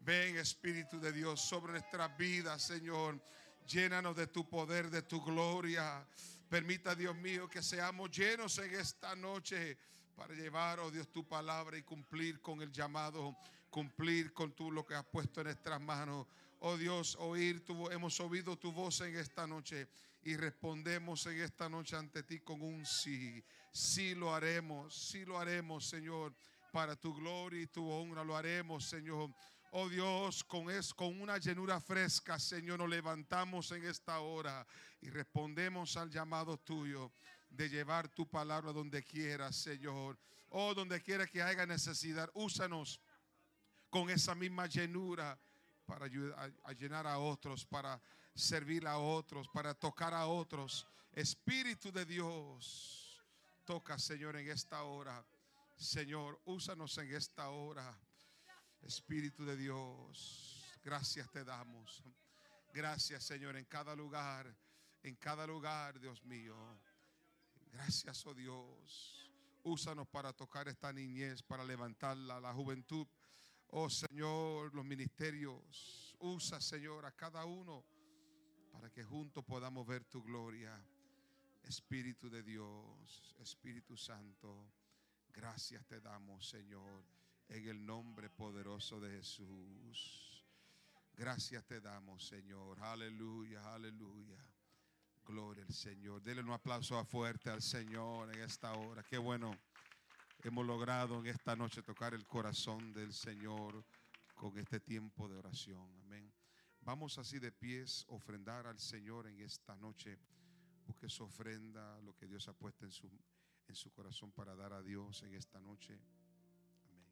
ven, 0.00 0.36
Espíritu 0.36 1.00
de 1.00 1.12
Dios, 1.12 1.40
sobre 1.40 1.72
nuestras 1.72 2.16
vidas, 2.16 2.62
Señor. 2.62 3.20
Llénanos 3.66 4.14
de 4.16 4.26
tu 4.26 4.48
poder, 4.48 4.90
de 4.90 5.02
tu 5.02 5.22
gloria. 5.22 6.06
Permita, 6.48 6.94
Dios 6.94 7.16
mío, 7.16 7.48
que 7.48 7.62
seamos 7.62 8.10
llenos 8.10 8.58
en 8.58 8.74
esta 8.74 9.16
noche 9.16 9.78
para 10.14 10.34
llevar, 10.34 10.78
oh 10.80 10.90
Dios, 10.90 11.10
tu 11.10 11.26
palabra 11.26 11.76
y 11.76 11.82
cumplir 11.82 12.40
con 12.40 12.60
el 12.60 12.70
llamado, 12.70 13.36
cumplir 13.70 14.32
con 14.32 14.52
tú 14.54 14.70
lo 14.70 14.84
que 14.84 14.94
has 14.94 15.04
puesto 15.06 15.40
en 15.40 15.46
nuestras 15.46 15.80
manos. 15.80 16.26
Oh 16.60 16.76
Dios, 16.76 17.16
oír 17.18 17.64
tu 17.64 17.90
hemos 17.90 18.20
oído 18.20 18.56
tu 18.56 18.72
voz 18.72 19.00
en 19.00 19.16
esta 19.16 19.46
noche 19.46 19.88
y 20.24 20.36
respondemos 20.36 21.26
en 21.26 21.40
esta 21.40 21.68
noche 21.68 21.96
ante 21.96 22.22
ti 22.22 22.40
con 22.40 22.62
un 22.62 22.86
sí. 22.86 23.44
Sí 23.70 24.14
lo 24.14 24.34
haremos, 24.34 24.94
sí 24.94 25.24
lo 25.24 25.38
haremos, 25.38 25.86
Señor, 25.86 26.34
para 26.72 26.96
tu 26.96 27.14
gloria 27.14 27.60
y 27.60 27.66
tu 27.66 27.86
honra 27.88 28.24
lo 28.24 28.36
haremos, 28.36 28.84
Señor. 28.84 29.30
Oh 29.72 29.88
Dios, 29.88 30.42
con, 30.44 30.70
es, 30.70 30.94
con 30.94 31.20
una 31.20 31.36
llenura 31.38 31.80
fresca, 31.80 32.38
Señor, 32.38 32.78
nos 32.78 32.88
levantamos 32.88 33.70
en 33.72 33.84
esta 33.84 34.20
hora 34.20 34.66
y 35.00 35.10
respondemos 35.10 35.96
al 35.96 36.10
llamado 36.10 36.56
tuyo 36.58 37.12
de 37.50 37.68
llevar 37.68 38.08
tu 38.08 38.26
palabra 38.28 38.72
donde 38.72 39.02
quiera, 39.02 39.52
Señor. 39.52 40.18
Oh, 40.48 40.72
donde 40.74 41.02
quiera 41.02 41.26
que 41.26 41.42
haya 41.42 41.66
necesidad, 41.66 42.30
úsanos 42.34 43.00
con 43.90 44.08
esa 44.08 44.34
misma 44.34 44.66
llenura 44.66 45.38
para 45.84 46.06
ayudar 46.06 46.52
a 46.62 46.72
llenar 46.72 47.06
a 47.06 47.18
otros, 47.18 47.66
para 47.66 48.00
servir 48.34 48.86
a 48.86 48.98
otros, 48.98 49.48
para 49.48 49.74
tocar 49.74 50.12
a 50.14 50.26
otros. 50.26 50.86
Espíritu 51.12 51.92
de 51.92 52.04
Dios, 52.04 53.22
toca, 53.64 53.98
Señor, 53.98 54.36
en 54.36 54.48
esta 54.50 54.82
hora. 54.82 55.24
Señor, 55.76 56.40
úsanos 56.44 56.96
en 56.98 57.14
esta 57.14 57.48
hora. 57.50 57.96
Espíritu 58.82 59.44
de 59.44 59.56
Dios, 59.56 60.62
gracias 60.82 61.30
te 61.30 61.44
damos. 61.44 62.02
Gracias, 62.72 63.24
Señor, 63.24 63.56
en 63.56 63.64
cada 63.64 63.94
lugar, 63.94 64.52
en 65.02 65.14
cada 65.16 65.46
lugar, 65.46 65.98
Dios 66.00 66.22
mío. 66.24 66.56
Gracias, 67.72 68.26
oh 68.26 68.34
Dios. 68.34 69.30
Úsanos 69.62 70.06
para 70.08 70.32
tocar 70.32 70.68
esta 70.68 70.92
niñez, 70.92 71.42
para 71.42 71.64
levantarla, 71.64 72.40
la 72.40 72.52
juventud. 72.52 73.06
Oh 73.68 73.88
Señor, 73.88 74.74
los 74.74 74.84
ministerios. 74.84 76.16
Usa, 76.18 76.60
Señor, 76.60 77.06
a 77.06 77.12
cada 77.12 77.44
uno 77.44 77.84
para 78.74 78.90
que 78.90 79.04
juntos 79.04 79.44
podamos 79.44 79.86
ver 79.86 80.04
tu 80.04 80.20
gloria. 80.22 80.84
Espíritu 81.62 82.28
de 82.28 82.42
Dios, 82.42 83.34
Espíritu 83.38 83.96
Santo, 83.96 84.66
gracias 85.32 85.86
te 85.86 86.00
damos, 86.00 86.46
Señor, 86.46 87.02
en 87.48 87.68
el 87.68 87.86
nombre 87.86 88.28
poderoso 88.28 89.00
de 89.00 89.16
Jesús. 89.16 90.44
Gracias 91.14 91.64
te 91.64 91.80
damos, 91.80 92.26
Señor. 92.26 92.78
Aleluya, 92.82 93.72
aleluya. 93.72 94.44
Gloria 95.24 95.64
al 95.64 95.72
Señor. 95.72 96.20
Denle 96.20 96.42
un 96.42 96.50
aplauso 96.50 97.02
fuerte 97.06 97.48
al 97.48 97.62
Señor 97.62 98.34
en 98.34 98.42
esta 98.42 98.74
hora. 98.74 99.04
Qué 99.04 99.16
bueno. 99.16 99.56
Hemos 100.42 100.66
logrado 100.66 101.20
en 101.20 101.26
esta 101.28 101.56
noche 101.56 101.82
tocar 101.82 102.12
el 102.12 102.26
corazón 102.26 102.92
del 102.92 103.14
Señor 103.14 103.86
con 104.34 104.58
este 104.58 104.80
tiempo 104.80 105.28
de 105.28 105.36
oración. 105.36 105.88
Amén. 106.00 106.33
Vamos 106.84 107.16
así 107.16 107.38
de 107.38 107.50
pies, 107.50 108.04
ofrendar 108.08 108.66
al 108.66 108.78
Señor 108.78 109.26
en 109.26 109.40
esta 109.40 109.74
noche. 109.74 110.18
Busque 110.86 111.08
su 111.08 111.24
ofrenda, 111.24 111.98
lo 112.02 112.14
que 112.14 112.26
Dios 112.26 112.46
ha 112.46 112.52
puesto 112.52 112.84
en 112.84 112.92
su, 112.92 113.10
en 113.66 113.74
su 113.74 113.90
corazón 113.90 114.30
para 114.32 114.54
dar 114.54 114.74
a 114.74 114.82
Dios 114.82 115.22
en 115.22 115.32
esta 115.32 115.58
noche. 115.60 115.98
Amén. 116.84 117.06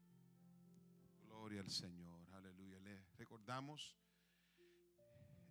Gloria 1.24 1.60
al 1.62 1.70
Señor. 1.70 2.30
Aleluya. 2.30 2.78
Le 2.78 3.04
recordamos 3.16 3.96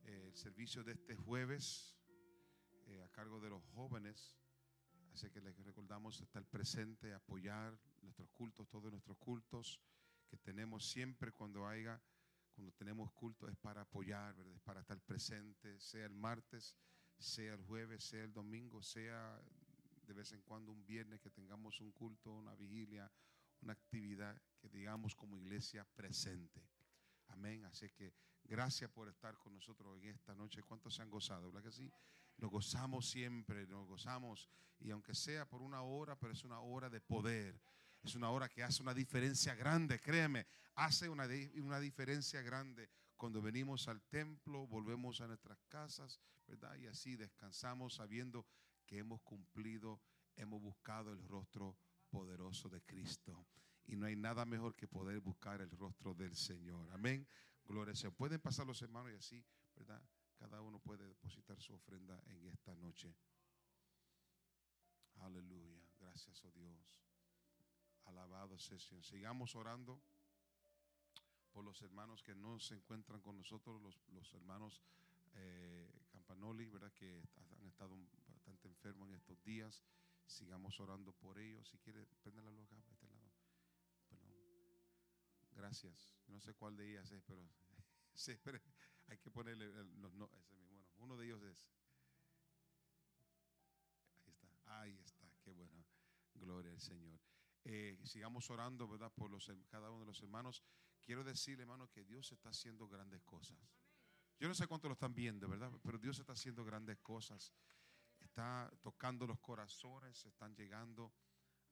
el 0.06 0.36
servicio 0.36 0.84
de 0.84 0.93
este 0.93 1.16
jueves 1.16 1.97
eh, 2.88 3.02
a 3.04 3.10
cargo 3.10 3.39
de 3.39 3.49
los 3.49 3.64
jóvenes. 3.74 4.38
Así 5.14 5.30
que 5.30 5.41
les 5.41 5.58
recordamos 5.64 6.22
estar 6.22 6.45
presente, 6.45 7.14
apoyar 7.14 7.78
nuestros 8.02 8.30
cultos, 8.30 8.70
todos 8.70 8.91
nuestros 8.91 9.18
cultos 9.18 9.82
que 10.30 10.38
tenemos 10.38 10.89
siempre 10.89 11.32
cuando 11.32 11.68
haya, 11.68 12.02
cuando 12.54 12.72
tenemos 12.74 13.12
cultos 13.12 13.49
es 13.49 13.58
para 13.58 13.82
apoyar, 13.82 14.39
es 14.39 14.62
para 14.62 14.82
estar 14.82 14.99
presente, 15.02 15.80
sea 15.80 16.06
el 16.06 16.14
martes, 16.14 16.76
sea 17.18 17.54
el 17.54 17.62
jueves, 17.62 18.04
sea 18.04 18.24
el 18.24 18.34
domingo, 18.34 18.82
sea 18.82 19.41
de 20.08 20.14
vez 20.14 20.32
en 20.32 20.41
cuando 20.41 20.72
un 20.72 20.86
viernes 20.86 21.20
que 21.22 21.30
tengamos 21.30 21.80
un 21.82 21.91
culto, 21.91 22.32
una 22.32 22.56
vigilia, 22.56 23.12
una 23.62 23.74
actividad 23.74 24.41
que 24.60 24.70
digamos 24.70 25.16
como 25.16 25.38
iglesia 25.38 25.86
presente. 25.95 26.62
Amén. 27.32 27.65
Así 27.65 27.89
que 27.89 28.13
Gracias 28.51 28.91
por 28.91 29.07
estar 29.07 29.38
con 29.38 29.53
nosotros 29.53 29.97
en 30.01 30.09
esta 30.09 30.36
noche. 30.36 30.61
¿Cuántos 30.63 30.95
se 30.95 31.01
han 31.01 31.09
gozado? 31.09 31.51
¿Verdad 31.53 31.69
que 31.69 31.71
sí? 31.71 31.89
Nos 32.38 32.51
gozamos 32.51 33.09
siempre, 33.09 33.65
nos 33.65 33.88
gozamos. 33.88 34.49
Y 34.79 34.91
aunque 34.91 35.15
sea 35.15 35.47
por 35.47 35.61
una 35.61 35.84
hora, 35.84 36.17
pero 36.17 36.34
es 36.34 36.43
una 36.43 36.59
hora 36.59 36.89
de 36.89 36.99
poder. 36.99 37.61
Es 38.03 38.13
una 38.13 38.29
hora 38.29 38.49
que 38.49 38.61
hace 38.61 38.82
una 38.82 38.93
diferencia 38.93 39.55
grande, 39.55 39.99
créeme. 39.99 40.47
Hace 40.75 41.07
una, 41.07 41.29
una 41.61 41.79
diferencia 41.79 42.41
grande 42.41 42.89
cuando 43.15 43.41
venimos 43.41 43.88
al 43.88 44.01
templo, 44.01 44.67
volvemos 44.67 45.21
a 45.21 45.27
nuestras 45.27 45.59
casas, 45.69 46.19
¿verdad? 46.45 46.75
Y 46.75 46.88
así 46.88 47.15
descansamos 47.15 47.93
sabiendo 47.93 48.45
que 48.86 48.97
hemos 48.97 49.21
cumplido, 49.21 50.01
hemos 50.36 50.61
buscado 50.61 51.13
el 51.13 51.23
rostro 51.23 51.77
poderoso 52.09 52.67
de 52.67 52.82
Cristo. 52.82 53.45
Y 53.88 53.95
no 53.95 54.05
hay 54.05 54.15
nada 54.15 54.45
mejor 54.45 54.75
que 54.75 54.88
poder 54.88 55.19
buscar 55.19 55.61
el 55.61 55.71
rostro 55.71 56.13
del 56.13 56.36
Señor. 56.36 56.89
Amén. 56.91 57.27
Gloria 57.65 57.95
se 57.95 58.11
Pueden 58.11 58.39
pasar 58.39 58.67
los 58.67 58.82
hermanos 58.82 59.11
y 59.11 59.15
así, 59.15 59.45
¿verdad? 59.75 60.01
Cada 60.38 60.61
uno 60.61 60.79
puede 60.79 61.07
depositar 61.07 61.59
su 61.61 61.73
ofrenda 61.73 62.21
en 62.27 62.47
esta 62.47 62.75
noche. 62.75 63.13
Aleluya. 65.19 65.79
Gracias 65.99 66.43
a 66.43 66.47
oh 66.47 66.51
Dios. 66.51 67.01
Alabado 68.05 68.57
sea 68.57 68.79
Señor. 68.79 69.03
Sigamos 69.03 69.55
orando 69.55 70.01
por 71.51 71.63
los 71.63 71.82
hermanos 71.82 72.23
que 72.23 72.34
no 72.34 72.59
se 72.59 72.75
encuentran 72.75 73.21
con 73.21 73.38
nosotros, 73.38 73.82
los, 73.82 74.34
hermanos 74.34 74.82
eh, 75.36 75.89
Campanoli, 76.09 76.67
¿verdad? 76.69 76.91
Que 76.93 77.23
han 77.59 77.67
estado 77.67 77.95
bastante 78.27 78.67
enfermos 78.67 79.09
en 79.09 79.15
estos 79.15 79.41
días. 79.43 79.84
Sigamos 80.25 80.79
orando 80.79 81.13
por 81.13 81.38
ellos. 81.38 81.67
Si 81.69 81.77
quiere, 81.77 82.05
prende 82.23 82.41
la 82.41 82.51
luz. 82.51 82.69
Gracias. 85.52 86.14
No 86.28 86.39
sé 86.39 86.54
cuál 86.54 86.76
de 86.76 86.89
ellas 86.89 87.12
es, 87.12 87.22
pero 87.24 87.47
siempre 88.14 88.62
hay 89.08 89.18
que 89.18 89.30
ponerle. 89.30 89.70
Bueno, 89.70 90.30
uno 90.97 91.18
de 91.18 91.26
ellos 91.26 91.41
es. 91.43 91.68
Ahí 94.26 94.34
está, 94.34 94.82
ahí 94.82 94.99
está, 94.99 95.28
qué 95.43 95.52
bueno. 95.52 95.86
Gloria 96.36 96.72
al 96.72 96.80
Señor. 96.80 97.20
Eh, 97.64 97.99
sigamos 98.04 98.49
orando, 98.49 98.88
¿verdad? 98.88 99.12
Por 99.14 99.32
cada 99.68 99.91
uno 99.91 100.02
de 100.02 100.06
los 100.08 100.22
hermanos. 100.22 100.64
Quiero 101.02 101.24
decirle, 101.24 101.64
hermano, 101.64 101.89
que 101.89 102.04
Dios 102.04 102.32
está 102.32 102.49
haciendo 102.49 102.88
grandes 102.88 103.22
cosas. 103.24 103.58
Yo 104.39 104.47
no 104.47 104.56
sé 104.56 104.68
cuánto 104.68 104.88
lo 104.88 104.93
están 104.93 105.14
viendo, 105.14 105.47
¿verdad? 105.47 105.72
Pero 105.84 105.99
Dios 105.99 106.18
está 106.20 106.34
haciendo 106.34 106.64
grandes 106.66 106.97
cosas. 106.99 107.54
Está 108.20 108.72
tocando 108.82 109.28
los 109.28 109.39
corazones, 109.39 110.26
están 110.26 110.56
llegando 110.56 111.14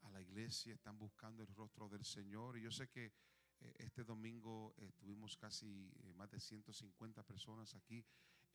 a 0.01 0.11
la 0.11 0.21
iglesia, 0.21 0.75
están 0.75 0.97
buscando 0.97 1.43
el 1.43 1.53
rostro 1.55 1.89
del 1.89 2.05
Señor. 2.05 2.57
Y 2.57 2.61
yo 2.61 2.71
sé 2.71 2.87
que 2.87 3.11
este 3.77 4.03
domingo 4.03 4.73
tuvimos 4.97 5.35
casi 5.37 5.91
eh, 6.03 6.13
más 6.13 6.29
de 6.31 6.39
150 6.39 7.23
personas 7.23 7.75
aquí 7.75 8.05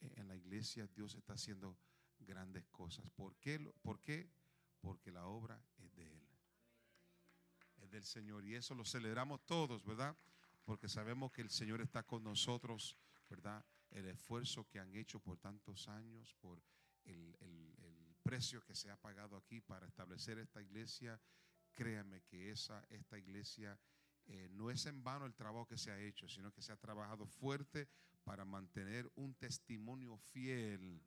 en 0.01 0.29
la 0.29 0.37
iglesia. 0.37 0.87
Dios 0.87 1.15
está 1.15 1.35
haciendo 1.35 1.77
grandes 2.19 2.67
cosas. 2.69 3.09
¿Por 3.11 3.37
qué? 3.37 3.59
¿Por 3.83 4.01
qué? 4.01 4.31
Porque 4.81 5.11
la 5.11 5.27
obra 5.27 5.63
es 5.79 5.95
de 5.95 6.07
Él 6.07 6.25
del 7.95 8.05
Señor. 8.05 8.45
Y 8.45 8.55
eso 8.55 8.75
lo 8.75 8.85
celebramos 8.85 9.45
todos, 9.47 9.85
¿verdad? 9.85 10.17
Porque 10.65 10.89
sabemos 10.89 11.33
que 11.33 11.43
el 11.43 11.51
Señor 11.51 11.81
está 11.81 12.03
con 12.03 12.25
nosotros, 12.25 12.97
¿verdad? 13.29 13.65
El 13.91 14.07
esfuerzo 14.07 14.69
que 14.69 14.81
han 14.81 14.95
hecho 14.95 15.21
por 15.21 15.39
tantos 15.39 15.89
años, 15.89 16.35
por 16.41 16.63
el, 17.05 17.37
precio 18.23 18.65
que 18.65 18.75
se 18.75 18.91
ha 18.91 18.97
pagado 18.97 19.37
aquí 19.37 19.61
para 19.61 19.87
establecer 19.87 20.39
esta 20.39 20.63
iglesia. 20.63 21.21
Créame 21.75 22.23
que 22.23 22.51
esa, 22.51 22.83
esta 22.89 23.19
iglesia 23.19 23.79
eh, 24.27 24.49
no 24.53 24.71
es 24.71 24.87
en 24.87 25.03
vano 25.03 25.27
el 25.27 25.35
trabajo 25.35 25.67
que 25.67 25.77
se 25.77 25.91
ha 25.91 25.99
hecho, 25.99 26.29
sino 26.29 26.53
que 26.53 26.63
se 26.63 26.73
ha 26.73 26.77
trabajado 26.77 27.27
fuerte 27.27 27.89
para 28.25 28.45
mantener 28.45 29.11
un 29.17 29.35
testimonio 29.35 30.17
fiel 30.17 31.03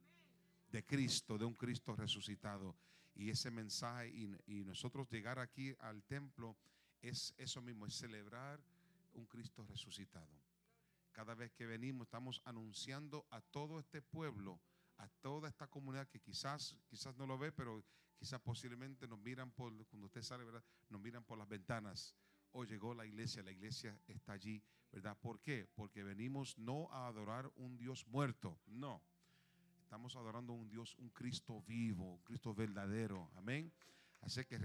de 0.72 0.86
Cristo, 0.86 1.38
de 1.38 1.46
un 1.46 1.56
Cristo 1.56 1.96
resucitado. 1.96 2.76
Y 3.16 3.32
ese 3.32 3.50
mensaje 3.50 4.10
y, 4.10 4.64
nosotros 4.64 5.10
llegar 5.10 5.40
aquí 5.40 5.76
al 5.80 6.04
templo 6.04 6.56
es 7.02 7.34
eso 7.38 7.62
mismo, 7.62 7.88
es 7.88 7.96
celebrar 7.96 8.62
un 9.14 9.26
Cristo 9.26 9.66
resucitado. 9.66 10.40
Cada 11.12 11.34
vez 11.34 11.52
que 11.54 11.66
venimos 11.66 12.06
estamos 12.06 12.42
anunciando 12.46 13.26
a 13.32 13.42
todo 13.42 13.80
este 13.80 14.04
pueblo, 14.04 14.60
a 14.98 15.08
toda 15.08 15.50
esta 15.50 15.68
comunidad 15.68 16.08
que 16.08 16.20
quizás, 16.20 16.76
quizás 16.88 17.16
no 17.16 17.26
lo 17.26 17.40
ve, 17.40 17.52
pero 17.52 17.84
quizás 18.20 18.40
posiblemente 18.40 19.08
nos 19.08 19.20
miran 19.20 19.52
por, 19.52 19.74
cuando 19.88 20.06
usted 20.06 20.22
sale, 20.22 20.44
¿verdad? 20.44 20.64
Nos 20.90 21.02
miran 21.02 21.24
por 21.24 21.40
las 21.40 21.48
ventanas. 21.48 22.16
Hoy 22.52 22.68
llegó 22.68 22.94
la 22.94 23.06
iglesia, 23.06 23.44
la 23.44 23.52
iglesia 23.52 24.00
está 24.08 24.34
allí, 24.34 24.62
¿verdad? 24.92 25.18
¿Por 25.20 25.40
qué? 25.42 25.68
Porque 25.76 26.04
venimos 26.04 26.58
no 26.58 26.92
a 26.92 27.08
adorar 27.08 27.52
un 27.56 27.78
Dios 27.78 28.08
muerto, 28.08 28.60
no 28.68 29.02
Estamos 29.88 30.18
adorando 30.18 30.52
un 30.52 30.68
Dios, 30.68 30.96
un 30.98 31.10
Cristo 31.12 31.62
vivo, 31.62 32.16
un 32.16 32.24
Cristo 32.24 32.54
verdadero. 32.54 33.32
Amén. 33.38 33.72
Así 34.20 34.44
que 34.44 34.60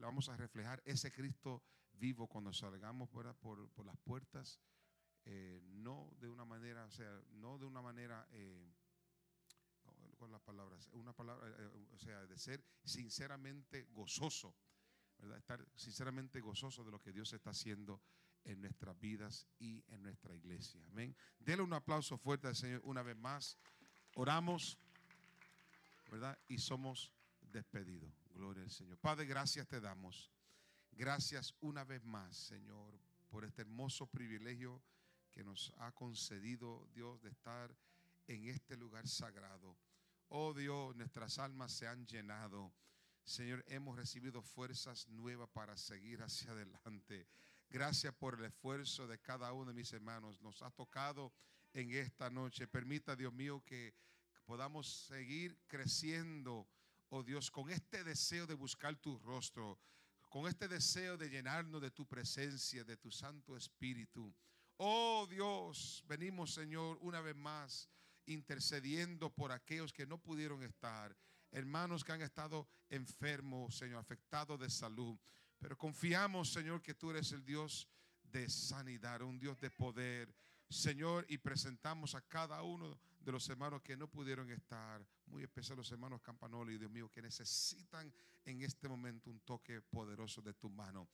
vamos 0.00 0.28
a 0.28 0.36
reflejar 0.36 0.82
ese 0.84 1.12
Cristo 1.12 1.62
vivo 1.92 2.26
cuando 2.26 2.52
salgamos 2.52 3.08
por, 3.08 3.32
por 3.36 3.86
las 3.86 3.96
puertas. 3.98 4.58
Eh, 5.26 5.60
no 5.64 6.10
de 6.18 6.28
una 6.28 6.44
manera, 6.44 6.86
o 6.86 6.90
sea, 6.90 7.22
no 7.34 7.56
de 7.56 7.66
una 7.66 7.80
manera, 7.80 8.26
eh, 8.32 8.74
con 10.18 10.32
las 10.32 10.40
palabras, 10.40 10.88
una 10.92 11.12
palabra, 11.12 11.48
eh, 11.56 11.86
o 11.94 11.98
sea, 12.00 12.26
de 12.26 12.36
ser 12.36 12.64
sinceramente 12.82 13.84
gozoso, 13.92 14.56
¿verdad? 15.18 15.38
Estar 15.38 15.66
sinceramente 15.76 16.40
gozoso 16.40 16.84
de 16.84 16.90
lo 16.90 17.00
que 17.00 17.12
Dios 17.12 17.32
está 17.32 17.50
haciendo 17.50 18.00
en 18.44 18.60
nuestras 18.60 18.98
vidas 19.00 19.46
y 19.58 19.82
en 19.88 20.02
nuestra 20.02 20.34
iglesia. 20.34 20.84
Amén. 20.88 21.16
Dele 21.38 21.62
un 21.62 21.72
aplauso 21.72 22.18
fuerte 22.18 22.46
al 22.46 22.56
Señor 22.56 22.80
una 22.84 23.02
vez 23.02 23.16
más. 23.16 23.58
Oramos, 24.14 24.78
¿verdad? 26.10 26.38
Y 26.48 26.58
somos 26.58 27.12
despedidos. 27.40 28.12
Gloria 28.34 28.62
al 28.62 28.70
Señor. 28.70 28.98
Padre, 28.98 29.26
gracias 29.26 29.66
te 29.66 29.80
damos. 29.80 30.30
Gracias 30.92 31.54
una 31.60 31.84
vez 31.84 32.04
más, 32.04 32.36
Señor, 32.36 33.00
por 33.28 33.44
este 33.44 33.62
hermoso 33.62 34.06
privilegio 34.06 34.80
que 35.32 35.42
nos 35.42 35.72
ha 35.78 35.90
concedido 35.90 36.86
Dios 36.94 37.20
de 37.22 37.30
estar 37.30 37.74
en 38.28 38.48
este 38.48 38.76
lugar 38.76 39.08
sagrado. 39.08 39.76
Oh 40.28 40.54
Dios, 40.54 40.94
nuestras 40.94 41.38
almas 41.38 41.72
se 41.72 41.88
han 41.88 42.06
llenado. 42.06 42.72
Señor, 43.24 43.64
hemos 43.68 43.96
recibido 43.96 44.42
fuerzas 44.42 45.08
nuevas 45.08 45.48
para 45.48 45.76
seguir 45.78 46.22
hacia 46.22 46.52
adelante. 46.52 47.26
Gracias 47.70 48.14
por 48.14 48.34
el 48.34 48.44
esfuerzo 48.44 49.06
de 49.06 49.18
cada 49.18 49.52
uno 49.52 49.70
de 49.70 49.74
mis 49.74 49.92
hermanos. 49.94 50.40
Nos 50.42 50.60
ha 50.62 50.70
tocado 50.70 51.32
en 51.72 51.90
esta 51.90 52.28
noche. 52.28 52.68
Permita, 52.68 53.16
Dios 53.16 53.32
mío, 53.32 53.62
que 53.64 53.94
podamos 54.44 55.06
seguir 55.06 55.58
creciendo, 55.66 56.68
oh 57.08 57.22
Dios, 57.22 57.50
con 57.50 57.70
este 57.70 58.04
deseo 58.04 58.46
de 58.46 58.54
buscar 58.54 58.94
tu 58.96 59.18
rostro, 59.18 59.78
con 60.28 60.46
este 60.46 60.68
deseo 60.68 61.16
de 61.16 61.30
llenarnos 61.30 61.80
de 61.80 61.90
tu 61.90 62.06
presencia, 62.06 62.84
de 62.84 62.98
tu 62.98 63.10
Santo 63.10 63.56
Espíritu. 63.56 64.34
Oh 64.76 65.26
Dios, 65.30 66.04
venimos, 66.06 66.52
Señor, 66.52 66.98
una 67.00 67.22
vez 67.22 67.36
más 67.36 67.88
intercediendo 68.26 69.30
por 69.30 69.50
aquellos 69.50 69.92
que 69.92 70.06
no 70.06 70.18
pudieron 70.18 70.62
estar, 70.62 71.16
hermanos 71.54 72.02
que 72.02 72.12
han 72.12 72.20
estado 72.20 72.66
enfermos, 72.90 73.76
Señor, 73.76 74.00
afectados 74.00 74.58
de 74.58 74.68
salud. 74.68 75.16
Pero 75.58 75.78
confiamos, 75.78 76.52
Señor, 76.52 76.82
que 76.82 76.94
tú 76.94 77.10
eres 77.10 77.30
el 77.32 77.44
Dios 77.44 77.88
de 78.24 78.50
sanidad, 78.50 79.22
un 79.22 79.38
Dios 79.38 79.58
de 79.60 79.70
poder, 79.70 80.34
Señor, 80.68 81.24
y 81.28 81.38
presentamos 81.38 82.16
a 82.16 82.22
cada 82.22 82.60
uno 82.62 82.98
de 83.20 83.32
los 83.32 83.48
hermanos 83.48 83.82
que 83.82 83.96
no 83.96 84.08
pudieron 84.08 84.50
estar, 84.50 85.06
muy 85.26 85.44
especial 85.44 85.78
los 85.78 85.90
hermanos 85.92 86.20
Campanoli, 86.20 86.76
Dios 86.76 86.90
mío, 86.90 87.08
que 87.08 87.22
necesitan 87.22 88.12
en 88.44 88.62
este 88.62 88.88
momento 88.88 89.30
un 89.30 89.40
toque 89.40 89.80
poderoso 89.80 90.42
de 90.42 90.54
tu 90.54 90.68
mano. 90.68 91.08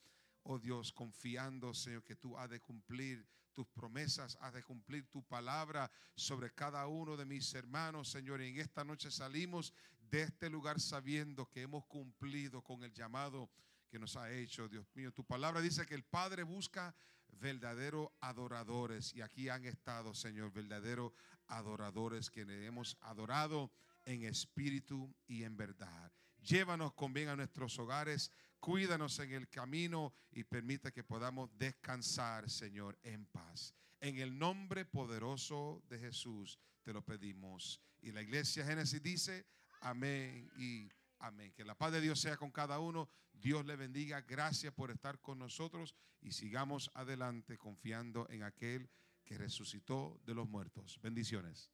Oh 0.44 0.58
Dios, 0.58 0.90
confiando, 0.90 1.74
Señor, 1.74 2.02
que 2.02 2.16
tú 2.16 2.36
has 2.38 2.48
de 2.48 2.60
cumplir 2.60 3.26
tus 3.52 3.66
promesas, 3.68 4.38
has 4.40 4.54
de 4.54 4.62
cumplir 4.62 5.06
tu 5.10 5.22
palabra 5.22 5.90
sobre 6.14 6.54
cada 6.54 6.86
uno 6.86 7.16
de 7.16 7.26
mis 7.26 7.52
hermanos, 7.54 8.08
Señor. 8.08 8.40
Y 8.40 8.48
en 8.48 8.58
esta 8.58 8.84
noche 8.84 9.10
salimos 9.10 9.74
de 10.10 10.22
este 10.22 10.50
lugar 10.50 10.80
sabiendo 10.80 11.48
que 11.48 11.62
hemos 11.62 11.84
cumplido 11.86 12.62
con 12.62 12.82
el 12.82 12.92
llamado 12.92 13.50
que 13.88 13.98
nos 13.98 14.16
ha 14.16 14.30
hecho, 14.30 14.68
Dios 14.68 14.86
mío. 14.94 15.12
Tu 15.12 15.24
palabra 15.24 15.60
dice 15.60 15.86
que 15.86 15.94
el 15.94 16.04
Padre 16.04 16.42
busca 16.42 16.94
verdaderos 17.40 18.08
adoradores. 18.20 19.14
Y 19.14 19.22
aquí 19.22 19.48
han 19.48 19.64
estado, 19.64 20.14
Señor, 20.14 20.52
verdaderos 20.52 21.12
adoradores 21.46 22.30
que 22.30 22.44
le 22.44 22.66
hemos 22.66 22.96
adorado 23.00 23.70
en 24.04 24.24
espíritu 24.24 25.14
y 25.26 25.44
en 25.44 25.56
verdad. 25.56 26.12
Llévanos 26.42 26.94
con 26.94 27.12
bien 27.12 27.28
a 27.28 27.36
nuestros 27.36 27.78
hogares, 27.78 28.30
cuídanos 28.60 29.18
en 29.18 29.32
el 29.32 29.48
camino 29.48 30.14
y 30.32 30.44
permita 30.44 30.90
que 30.90 31.04
podamos 31.04 31.50
descansar, 31.58 32.48
Señor, 32.48 32.98
en 33.02 33.26
paz. 33.26 33.74
En 34.00 34.18
el 34.18 34.38
nombre 34.38 34.84
poderoso 34.86 35.82
de 35.88 35.98
Jesús 35.98 36.58
te 36.82 36.92
lo 36.92 37.04
pedimos. 37.04 37.80
Y 38.00 38.12
la 38.12 38.22
iglesia 38.22 38.64
Génesis 38.64 39.02
dice, 39.02 39.46
amén 39.80 40.50
y 40.56 40.88
Amén. 41.20 41.52
Que 41.52 41.64
la 41.64 41.74
paz 41.74 41.92
de 41.92 42.00
Dios 42.00 42.18
sea 42.18 42.36
con 42.36 42.50
cada 42.50 42.80
uno. 42.80 43.08
Dios 43.34 43.64
le 43.66 43.76
bendiga. 43.76 44.22
Gracias 44.22 44.72
por 44.72 44.90
estar 44.90 45.20
con 45.20 45.38
nosotros 45.38 45.94
y 46.22 46.32
sigamos 46.32 46.90
adelante 46.94 47.58
confiando 47.58 48.26
en 48.30 48.42
aquel 48.42 48.88
que 49.24 49.36
resucitó 49.36 50.18
de 50.24 50.34
los 50.34 50.48
muertos. 50.48 50.98
Bendiciones. 51.02 51.70